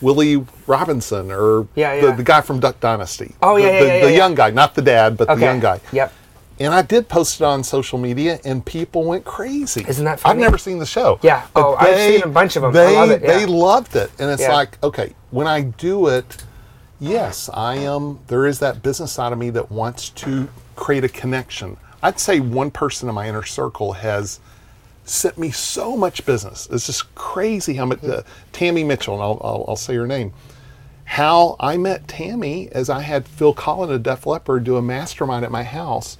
[0.00, 2.14] Willie Robertson, or Yeah, the, yeah.
[2.14, 3.34] the guy from Duck Dynasty.
[3.42, 5.58] Oh, the, yeah, yeah, the, the young guy, not the dad, but okay, the young
[5.58, 5.80] guy.
[5.90, 6.12] Yep.
[6.60, 9.84] And I did post it on social media, and people went crazy.
[9.88, 10.34] Isn't that funny?
[10.34, 11.18] I've never seen the show.
[11.22, 11.46] Yeah.
[11.52, 12.72] But Oh, I've seen a bunch of them.
[12.72, 13.22] They, love it.
[13.22, 16.44] They loved it, and it's like, okay, when I do it,
[17.00, 18.20] yes, I am.
[18.28, 21.76] There is that business side of me that wants to create a connection.
[22.02, 24.40] I'd say one person in my inner circle has
[25.04, 26.68] sent me so much business.
[26.70, 28.02] It's just crazy how much.
[28.04, 28.22] Uh,
[28.52, 30.32] Tammy Mitchell, and I'll, I'll, I'll say her name.
[31.04, 35.44] How I met Tammy as I had Phil Collen of Def Leppard do a mastermind
[35.44, 36.18] at my house.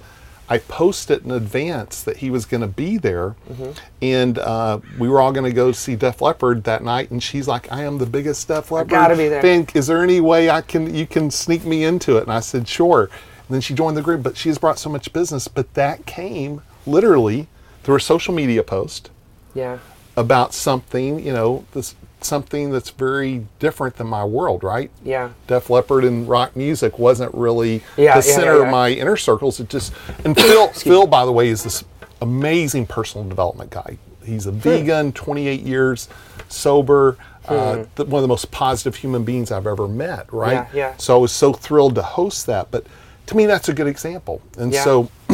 [0.51, 3.71] I posted in advance that he was going to be there, Mm-hmm.
[4.01, 7.11] and uh, we were all going to go see Def Leppard that night.
[7.11, 9.67] And she's like, "I am the biggest Def Leppard gotta be there." fan.
[9.75, 12.67] Is there any way I can you can sneak me into it?" And I said,
[12.67, 13.11] "Sure."
[13.49, 15.47] Then she joined the group, but she has brought so much business.
[15.47, 17.47] But that came literally
[17.83, 19.09] through a social media post
[19.53, 19.79] Yeah.
[20.15, 24.91] about something, you know, this something that's very different than my world, right?
[25.05, 25.29] Yeah.
[25.47, 29.15] Def Leppard and rock music wasn't really Yeah, the yeah, center yeah, of my inner
[29.15, 29.59] circles.
[29.61, 29.93] It just
[30.25, 31.83] and Phil, Phil, by the way, is this
[32.21, 33.97] amazing personal development guy.
[34.25, 34.49] He's Hmm.
[34.49, 36.09] a vegan, 28 years
[36.49, 37.15] sober,
[37.47, 40.31] uh, th- one of the most positive human beings I've ever met.
[40.33, 40.53] Right?
[40.53, 40.93] Yeah, yeah.
[40.97, 42.85] So I was so thrilled to host that, but.
[43.29, 44.41] To me, that's a good example.
[44.57, 44.83] And Yeah.
[44.83, 45.09] so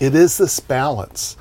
[0.00, 1.36] it is this balance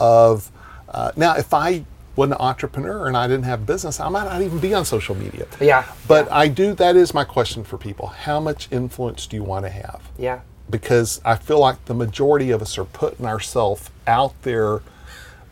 [0.00, 0.50] of
[0.88, 1.84] uh, now, if I
[2.14, 5.14] was an entrepreneur and I didn't have business, I might not even be on social
[5.14, 5.46] media.
[5.60, 6.36] Yeah, But yeah.
[6.36, 8.06] I do, that is my question for people.
[8.06, 10.00] How much influence do you want to have?
[10.18, 10.40] Yeah.
[10.70, 14.80] because I feel like the majority of us are putting ourselves out there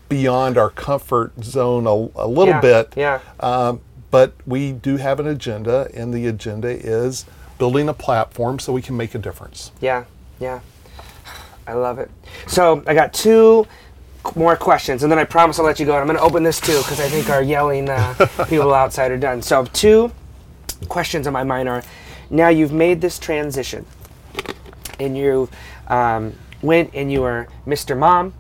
[0.09, 1.90] beyond our comfort zone a,
[2.20, 2.92] a little Yeah, bit.
[2.97, 3.20] yeah.
[3.40, 3.80] Um,
[4.11, 7.26] but we do have an agenda, and the agenda is
[7.59, 9.70] building a platform so we can make a difference.
[9.80, 10.05] Yeah,
[10.40, 10.61] yeah.
[11.66, 12.11] I love it.
[12.46, 13.66] So I got two
[14.34, 15.92] more questions, and then I promise I'll let you go.
[15.92, 18.14] And I'm going to open this too because I think our yelling uh,
[18.48, 19.42] people outside are done.
[19.42, 20.12] So two
[20.88, 21.82] questions on my mind are:
[22.30, 23.86] now you've made this transition,
[24.98, 25.48] and you
[25.88, 27.96] um, went and you were Mr.
[27.96, 28.34] Mom,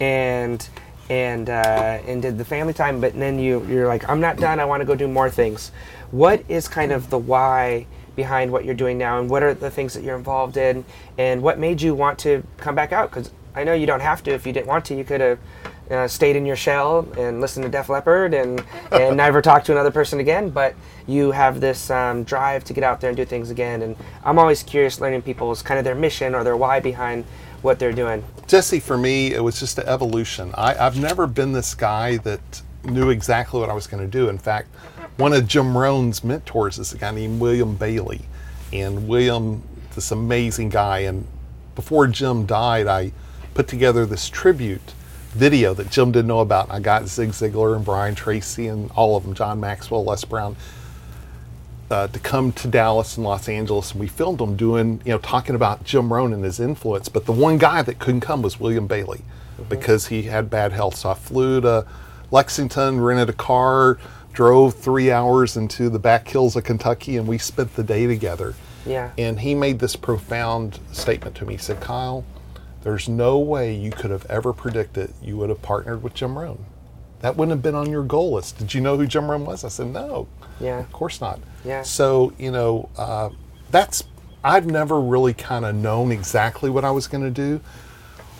[0.00, 0.68] and
[1.08, 4.60] and uh, and did the family time, but then you you're like, I'm not done.
[4.60, 5.70] I want to go do more things.
[6.10, 7.86] What is kind of the why
[8.16, 10.84] behind what you're doing now, and what are the things that you're involved in,
[11.18, 13.10] and what made you want to come back out?
[13.10, 14.32] Because I know you don't have to.
[14.32, 15.38] If you didn't want to, you could have.
[15.88, 18.60] Uh, stayed in your shell and listened to Def Leppard and
[18.90, 20.50] and never talked to another person again.
[20.50, 20.74] But
[21.06, 23.82] you have this um, drive to get out there and do things again.
[23.82, 23.94] And
[24.24, 27.24] I'm always curious learning people's kind of their mission or their why behind
[27.62, 28.24] what they're doing.
[28.46, 30.52] Jesse, for me, it was just an evolution.
[30.54, 34.28] I, I've never been this guy that knew exactly what I was going to do.
[34.28, 34.68] In fact,
[35.16, 38.22] one of Jim Rohn's mentors is a guy named William Bailey.
[38.72, 39.62] And William,
[39.94, 41.00] this amazing guy.
[41.00, 41.26] And
[41.74, 43.12] before Jim died, I
[43.54, 44.92] put together this tribute
[45.30, 46.70] video that Jim didn't know about.
[46.70, 50.56] I got Zig Ziglar and Brian Tracy and all of them, John Maxwell, Les Brown,
[51.90, 55.18] uh, to come to Dallas and Los Angeles, and we filmed them doing, you know,
[55.18, 57.08] talking about Jim Rohn and his influence.
[57.08, 59.22] But the one guy that couldn't come was William Bailey
[59.68, 60.96] because he had bad health.
[60.96, 61.86] So I flew to
[62.30, 63.98] Lexington, rented a car,
[64.36, 68.54] drove three hours into the back hills of Kentucky, and we spent the day together.
[68.84, 69.10] Yeah.
[69.16, 71.54] And he made this profound statement to me.
[71.54, 72.22] He said, Kyle,
[72.82, 76.66] there's no way you could have ever predicted you would have partnered with Jim Rohn.
[77.20, 78.58] That wouldn't have been on your goal list.
[78.58, 79.64] Did you know who Jim Rohn was?
[79.64, 80.28] I said, no.
[80.60, 80.80] Yeah.
[80.80, 81.40] Of course not.
[81.64, 81.80] Yeah.
[81.80, 83.30] So, you know, uh,
[83.70, 84.04] that's,
[84.44, 87.62] I've never really kind of known exactly what I was going to do.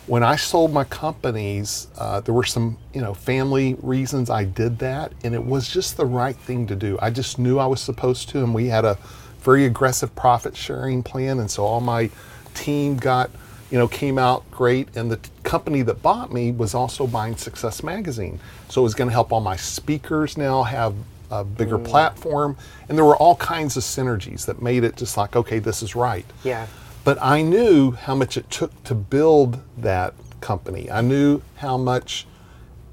[0.06, 4.78] When I sold my companies, uh, there were some, you know, family reasons I did
[4.78, 6.96] that, and it was just the right thing to do.
[7.02, 8.98] I just knew I was supposed to, and we had a
[9.40, 12.10] very aggressive profit sharing plan, and so all my
[12.54, 13.30] team got,
[13.68, 14.96] you know, came out great.
[14.96, 18.38] And the t- company that bought me was also buying Success Magazine,
[18.68, 20.94] so it was going to help all my speakers now have
[21.32, 22.56] a bigger platform,
[22.88, 25.96] and there were all kinds of synergies that made it just like, okay, this is
[25.96, 26.26] right.
[26.44, 26.68] Yeah.
[27.06, 30.90] But I knew how much it took to build that company.
[30.90, 32.26] I knew how much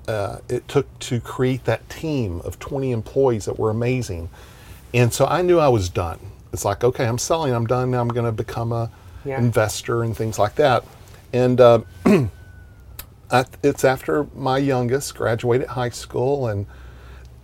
[0.08, 4.30] uh, it took to create that team of 20 employees that were amazing.
[4.94, 6.20] And so I knew I was done.
[6.54, 7.90] It's like, okay, I'm selling, I'm done.
[7.90, 8.92] Now I'm going to become a
[9.26, 9.40] Yeah.
[9.40, 10.84] investor and things like that.
[11.34, 11.80] And uh,
[13.64, 16.68] it's after my youngest graduated high school and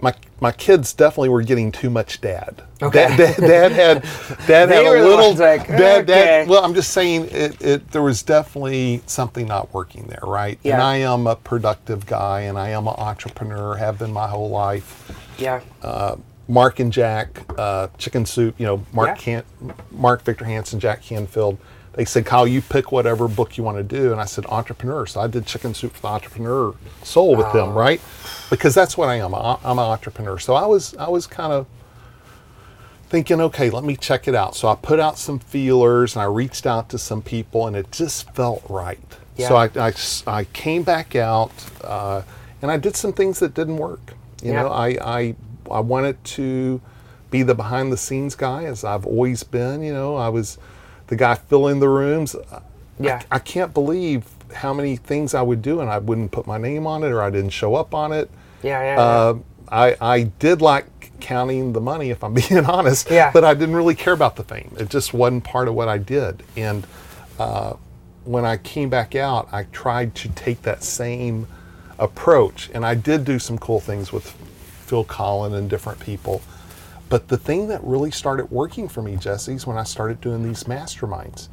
[0.01, 2.63] my my kids definitely were getting too much dad.
[2.81, 3.15] Okay.
[3.15, 4.01] Dad, dad, dad had
[4.47, 7.91] dad had a little like, dad, dad- well, I'm just saying it, it.
[7.91, 10.57] There was definitely something not working there, right?
[10.63, 10.75] Yeah.
[10.75, 13.75] And I am a productive guy, and I am an entrepreneur.
[13.75, 15.11] Have been my whole life.
[15.37, 15.61] Yeah.
[15.81, 16.15] Uh,
[16.47, 18.55] Mark and Jack, uh, Chicken Soup.
[18.57, 19.15] You know, Mark Yeah.
[19.15, 21.57] Can, Mark Victor Hansen, Jack Canfield.
[21.93, 25.05] They said, Kyle, you pick whatever book you want to do, and I said entrepreneur.
[25.05, 26.73] So I did Chicken Soup for the Entrepreneur
[27.03, 27.51] Soul with Oh.
[27.53, 27.99] them, right?
[28.49, 29.33] Because that's what I am.
[29.35, 30.39] I- I'm an entrepreneur.
[30.39, 31.67] So I was, I was kind of
[33.09, 34.55] thinking, okay, let me check it out.
[34.55, 37.91] So I put out some feelers and I reached out to some people and it
[37.91, 38.99] just felt right.
[39.35, 39.47] Yeah.
[39.47, 39.93] So I, I,
[40.27, 41.51] I came back out
[41.83, 42.21] uh,
[42.61, 44.13] and I did some things that didn't work.
[44.43, 44.63] You Yeah.
[44.63, 45.35] know, I, I,
[45.71, 46.81] I wanted to
[47.31, 49.81] be the behind the scenes guy as I've always been.
[49.83, 50.57] You know, I was
[51.07, 52.35] the guy filling the rooms.
[52.99, 53.21] Yeah.
[53.31, 56.57] I, I can't believe how many things I would do and I wouldn't put my
[56.57, 58.29] name on it or I didn't show up on it.
[58.63, 58.81] Yeah.
[58.81, 58.95] Yeah.
[58.95, 59.01] yeah.
[59.01, 59.39] Uh,
[59.71, 63.09] I, I did like counting the money, if I'm being honest.
[63.09, 63.31] Yeah.
[63.31, 64.75] But I didn't really care about the fame.
[64.79, 66.43] It just wasn't part of what I did.
[66.55, 66.85] And
[67.37, 67.73] uh,
[68.25, 71.47] when I came back out, I tried to take that same
[71.97, 72.69] approach.
[72.73, 74.29] And I did do some cool things with
[74.85, 76.41] Phil Collen and different people.
[77.09, 80.43] But the thing that really started working for me, Jesse, is when I started doing
[80.43, 81.49] these masterminds.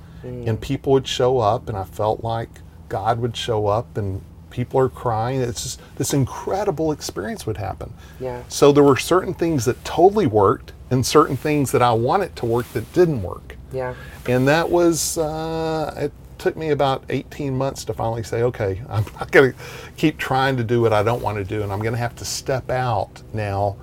[0.49, 2.49] And people would show up, and I felt like
[2.89, 4.21] God would show up, and
[4.57, 5.41] people are crying.
[5.43, 7.93] It's just this incredible experience would happen.
[8.19, 8.43] Yeah.
[8.49, 12.47] So there were certain things that totally worked, and certain things that I wanted to
[12.47, 13.57] work that didn't work.
[13.73, 13.95] yeah.
[14.27, 19.05] And that was, uh, it took me about 18 months to finally say, okay, I'm
[19.21, 19.59] not going to
[19.99, 22.17] keep trying to do what I don't want to do, and I'm going to have
[22.17, 23.77] to step out now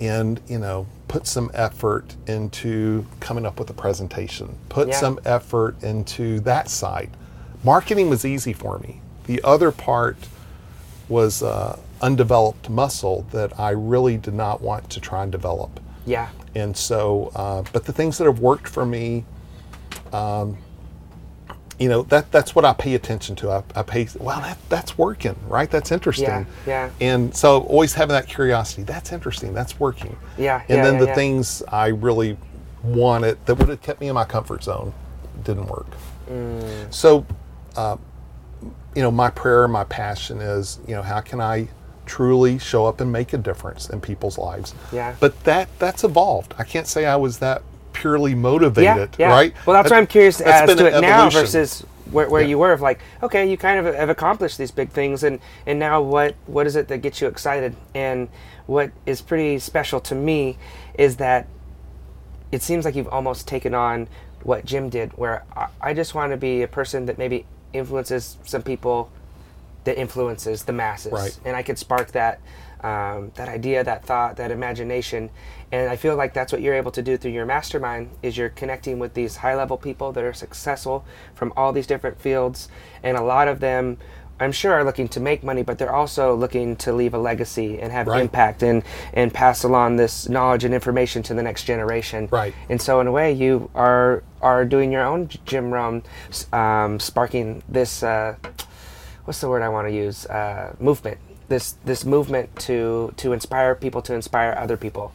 [0.00, 4.96] and, you know, put some effort into coming up with a presentation, put Yeah.
[5.00, 7.10] some effort into that side.
[7.64, 9.01] Marketing was easy for me.
[9.32, 10.18] The other part
[11.08, 15.80] was uh, undeveloped muscle that I really did not want to try and develop.
[16.04, 16.28] Yeah.
[16.54, 19.24] And so, uh, but the things that have worked for me,
[20.12, 20.58] um,
[21.78, 23.50] you know, that that's what I pay attention to.
[23.50, 25.70] I, I pay, wow, that, that's working, right?
[25.70, 26.26] That's interesting.
[26.26, 26.90] Yeah, yeah.
[27.00, 28.82] And so, always having that curiosity.
[28.82, 29.54] That's interesting.
[29.54, 30.14] That's working.
[30.36, 31.14] Yeah, And yeah, then yeah, the yeah.
[31.14, 32.36] things I really
[32.82, 34.92] wanted that would have kept me in my comfort zone
[35.42, 35.86] didn't work.
[36.28, 36.92] Mm.
[36.92, 37.24] So,
[37.78, 37.96] uh,
[38.94, 41.68] you know, my prayer, my passion is, you know, how can I
[42.04, 44.74] truly show up and make a difference in people's lives?
[44.92, 45.14] Yeah.
[45.20, 46.54] But that that's evolved.
[46.58, 47.62] I can't say I was that
[47.92, 49.30] purely motivated, yeah, yeah.
[49.30, 49.54] right?
[49.66, 52.48] Well, that's why I'm curious as to it now versus where, where Yeah.
[52.48, 55.78] you were of like, okay, you kind of have accomplished these big things, and and
[55.78, 57.74] now what what is it that gets you excited?
[57.94, 58.28] And
[58.66, 60.58] what is pretty special to me
[60.94, 61.46] is that
[62.50, 64.08] it seems like you've almost taken on
[64.42, 68.36] what Jim did, where I, I just want to be a person that maybe influences
[68.44, 69.10] some people
[69.84, 71.38] that influences the masses, Right.
[71.44, 72.40] and I could spark that
[72.82, 75.30] um, that idea, that thought, that imagination,
[75.70, 78.48] and I feel like that's what you're able to do through your mastermind is you're
[78.48, 82.68] connecting with these high level people that are successful from all these different fields,
[83.04, 83.98] and a lot of them.
[84.42, 87.80] I'm sure are looking to make money, but they're also looking to leave a legacy
[87.80, 88.20] and have Right.
[88.22, 88.82] impact and
[89.14, 92.28] and pass along this knowledge and information to the next generation.
[92.30, 92.54] Right.
[92.68, 96.02] And so, in a way, you are are doing your own Jim Rohn,
[96.52, 98.02] um, sparking this.
[98.02, 98.34] Uh,
[99.24, 100.26] what's the word I want to use?
[100.26, 101.18] Uh, movement.
[101.48, 105.12] This this movement to to inspire people to inspire other people,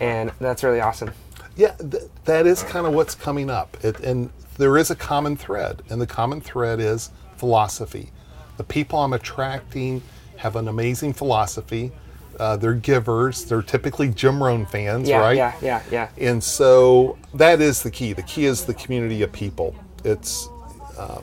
[0.00, 1.10] and that's really awesome.
[1.56, 3.76] Yeah, th- that is kind of what's coming up.
[3.82, 8.10] It, and there is a common thread, and the common thread is philosophy.
[8.60, 10.02] The people I'm attracting
[10.36, 11.92] have an amazing philosophy.
[12.38, 13.46] Uh, they're givers.
[13.46, 15.34] They're typically Jim Rohn fans, Yeah, right?
[15.34, 16.08] yeah, yeah, yeah.
[16.18, 18.12] And so that is the key.
[18.12, 19.74] The key is the community of people.
[20.04, 20.46] It's
[20.98, 21.22] uh,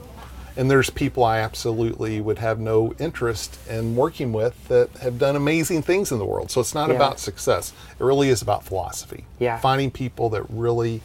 [0.55, 5.35] and there's people I absolutely would have no interest in working with that have done
[5.35, 6.49] amazing things in the world.
[6.49, 6.95] So it's not Yeah.
[6.95, 7.71] about success.
[7.99, 9.25] It really is about philosophy.
[9.37, 9.59] Yeah.
[9.59, 11.01] Finding people that really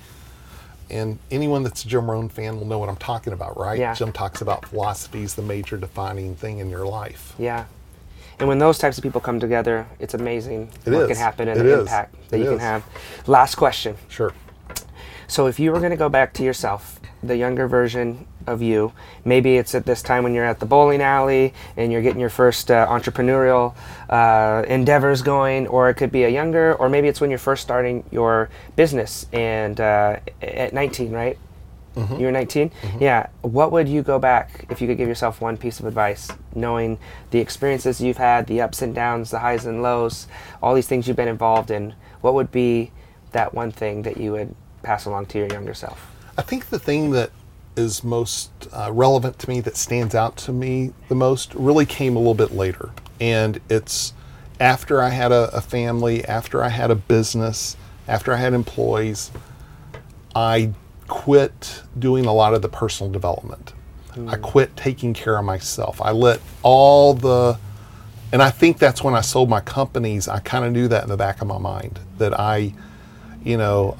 [0.93, 3.79] and anyone that's a Jim Rohn fan will know what I'm talking about, right?
[3.79, 3.95] Yeah.
[3.95, 7.35] Jim talks about philosophy is the major defining thing in your life.
[7.39, 7.65] Yeah.
[8.39, 11.09] And when those types of people come together, it's amazing It what is.
[11.09, 11.81] can happen and It the is.
[11.81, 12.85] impact that It you can have.
[13.27, 13.97] Last question.
[14.09, 14.33] Sure.
[15.33, 18.93] So if you were going to go back to yourself, the younger version of you,
[19.25, 22.29] maybe it's at this time when you're at the bowling alley and you're getting your
[22.29, 23.75] first uh, entrepreneurial
[24.11, 27.63] uh, endeavors going, or it could be a younger, or maybe it's when you're first
[27.63, 31.39] starting your business and uh, at 19, right?
[32.19, 32.71] You were 19?
[33.01, 33.29] Yeah.
[33.41, 36.99] What would you go back if you could give yourself one piece of advice, knowing
[37.31, 40.27] the experiences you've had, the ups and downs, the highs and lows,
[40.63, 41.95] all these things you've been involved in?
[42.21, 42.93] What would be
[43.31, 46.11] that one thing that you would pass along to your younger self?
[46.37, 47.31] I think the thing that
[47.77, 52.17] is most uh, relevant to me, that stands out to me the most, really came
[52.17, 52.91] a little bit later.
[53.21, 54.13] And it's
[54.61, 57.77] after I had a, a family, after I had a business,
[58.07, 59.31] after I had employees,
[60.35, 60.73] I
[61.09, 63.73] quit doing a lot of the personal development.
[64.29, 66.01] I quit taking care of myself.
[66.03, 67.59] I let all the,
[68.31, 70.29] and I think that's when I sold my companies.
[70.29, 72.75] I kind of knew that in the back of my mind that I,
[73.43, 73.97] you know,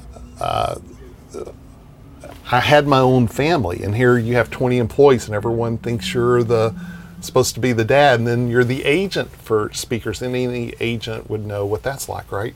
[2.51, 6.43] I had my own family, and here you have 20 employees, and everyone thinks you're
[6.43, 6.75] the
[7.21, 11.29] supposed to be the dad, and then you're the agent for speakers, and any agent
[11.29, 12.53] would know what that's like, right?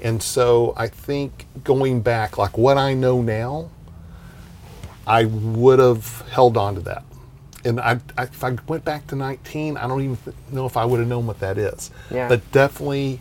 [0.00, 3.70] And so I think going back, like what I know now,
[5.06, 7.04] I would have held on to that.
[7.64, 10.18] And I, I, if I went back to 19, I don't even
[10.50, 11.90] know if I would have known what that is.
[12.10, 12.28] Yeah.
[12.28, 13.20] But definitely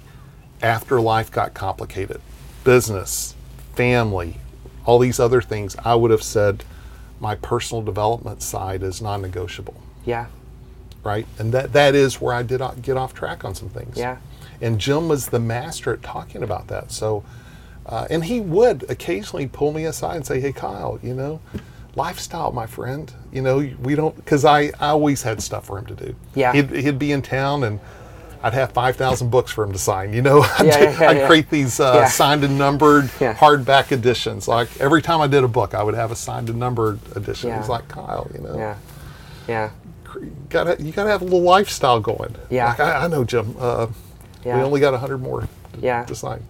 [0.62, 2.22] after life got complicated,
[2.64, 3.36] business,
[3.82, 4.36] family,
[4.86, 6.64] all these other things, I would have said
[7.20, 9.74] my personal development side is non negotiable,
[10.06, 10.28] Yeah.
[11.04, 11.26] right?
[11.40, 13.98] And that, that is where I did get off track on some things.
[13.98, 14.18] Yeah.
[14.62, 16.92] And Jim was the master at talking about that.
[16.92, 17.24] So,
[17.88, 21.40] uh, and he would occasionally pull me aside and say, "Hey, Kyle, you know,
[21.96, 23.12] lifestyle, my friend.
[23.34, 26.16] You know, we don't because I, I always had stuff for him to do.
[26.36, 26.54] Yeah.
[26.54, 27.80] he'd, he'd be in town and."
[28.44, 30.14] I'd have five thousand books for him to sign.
[30.14, 31.28] You know, I'd, Yeah, yeah, I'd yeah.
[31.28, 34.48] create these uh, signed and numbered hardback editions.
[34.48, 37.50] Like every time I did a book, I would have a signed and numbered edition.
[37.50, 37.60] Yeah.
[37.60, 38.76] He's like, Kyle, you know, Yeah.
[39.48, 39.70] Yeah.
[40.16, 42.36] you gotta you gotta have a little lifestyle going.
[42.50, 42.68] Yeah.
[42.70, 43.56] like, I, I know, Jim.
[43.60, 43.88] Uh,
[44.44, 44.58] Yeah.
[44.58, 45.42] We only got hundred more.
[45.42, 45.48] To,
[45.80, 46.04] Yeah.
[46.06, 46.44] to sign.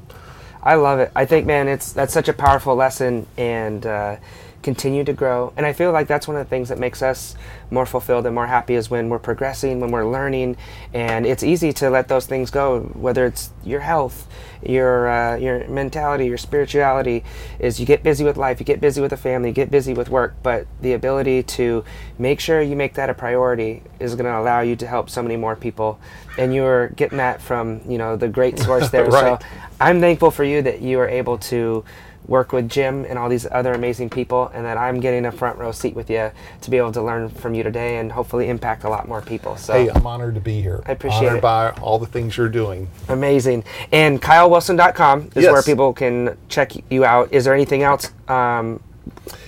[0.63, 1.11] I love it.
[1.15, 4.17] I think, man, it's that's such a powerful lesson, and uh,
[4.61, 5.53] continue to grow.
[5.57, 7.35] And I feel like that's one of the things that makes us
[7.69, 10.57] more fulfilled and more happy is when we're progressing, when we're learning,
[10.93, 12.81] and it's easy to let those things go.
[12.93, 14.27] Whether it's your health,
[14.63, 17.23] your uh, your mentality, your spirituality,
[17.59, 19.93] is you get busy with life, you get busy with a family, you get busy
[19.93, 21.83] with work, but the ability to
[22.19, 25.21] make sure you make that a priority is going to allow you to help so
[25.23, 25.99] many more people,
[26.37, 29.05] and you're getting that from you know the great source there.
[29.05, 29.41] Right.
[29.41, 29.47] So
[29.79, 31.83] I'm thankful for you that you are able to
[32.27, 35.57] work with Jim and all these other amazing people, and that I'm getting a front
[35.57, 36.31] row seat with you
[36.61, 39.57] to be able to learn from you today and hopefully impact a lot more people.
[39.57, 40.81] So Hey, I'm honored to be here.
[40.85, 41.41] I appreciate honored it.
[41.41, 42.87] by all the things you're doing.
[43.09, 43.63] amazing.
[43.91, 45.51] And KyleWilson.com is Yes.
[45.51, 47.29] where people can check you out.
[47.33, 48.11] Is there anything else?
[48.27, 48.79] Um,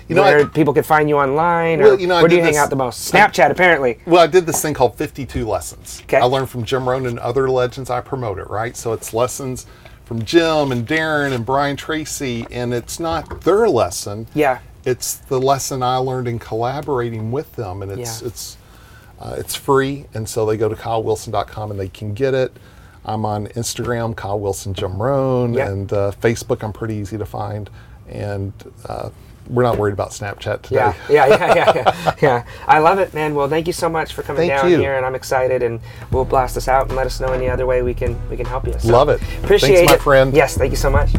[0.10, 2.36] You know, where I- people can find you online, or Well, you know, where do
[2.36, 3.12] you did hang out the most?
[3.12, 4.00] Snapchat, apparently.
[4.06, 6.02] Well, I did this thing called 52 Lessons.
[6.04, 6.18] Okay.
[6.18, 7.90] I learned from Jim Rohn and other legends.
[7.90, 8.76] I promote it, right?
[8.76, 9.66] So it's lessons
[10.05, 14.27] from Jim and Darren and Brian Tracy, and it's not their lesson.
[14.34, 14.59] Yeah.
[14.85, 18.27] It's the lesson I learned in collaborating with them, and it's Yeah.
[18.27, 18.57] it's
[19.19, 22.51] uh, it's free, and so they go to kylewilson.com and they can get it.
[23.05, 26.61] I'm on Instagram, Kyle Wilson Jim Rohn, and uh, Facebook.
[26.63, 27.69] I'm pretty easy to find,
[28.09, 28.51] and
[28.88, 29.09] uh,
[29.49, 30.76] we're not worried about Snapchat today.
[30.76, 32.45] Yeah, yeah, yeah, yeah, yeah, yeah.
[32.68, 33.36] I love it, man.
[33.36, 34.78] Well, thank you so much for coming Thank down you.
[34.78, 35.64] here, and I'm excited.
[35.64, 35.80] And
[36.11, 38.45] we'll blast this out and let us know any other way we can we can
[38.45, 38.74] help you.
[38.80, 39.22] So, Love it.
[39.44, 40.34] Appreciate Thanks, my it, friend.
[40.34, 41.14] Yes, thank you so much.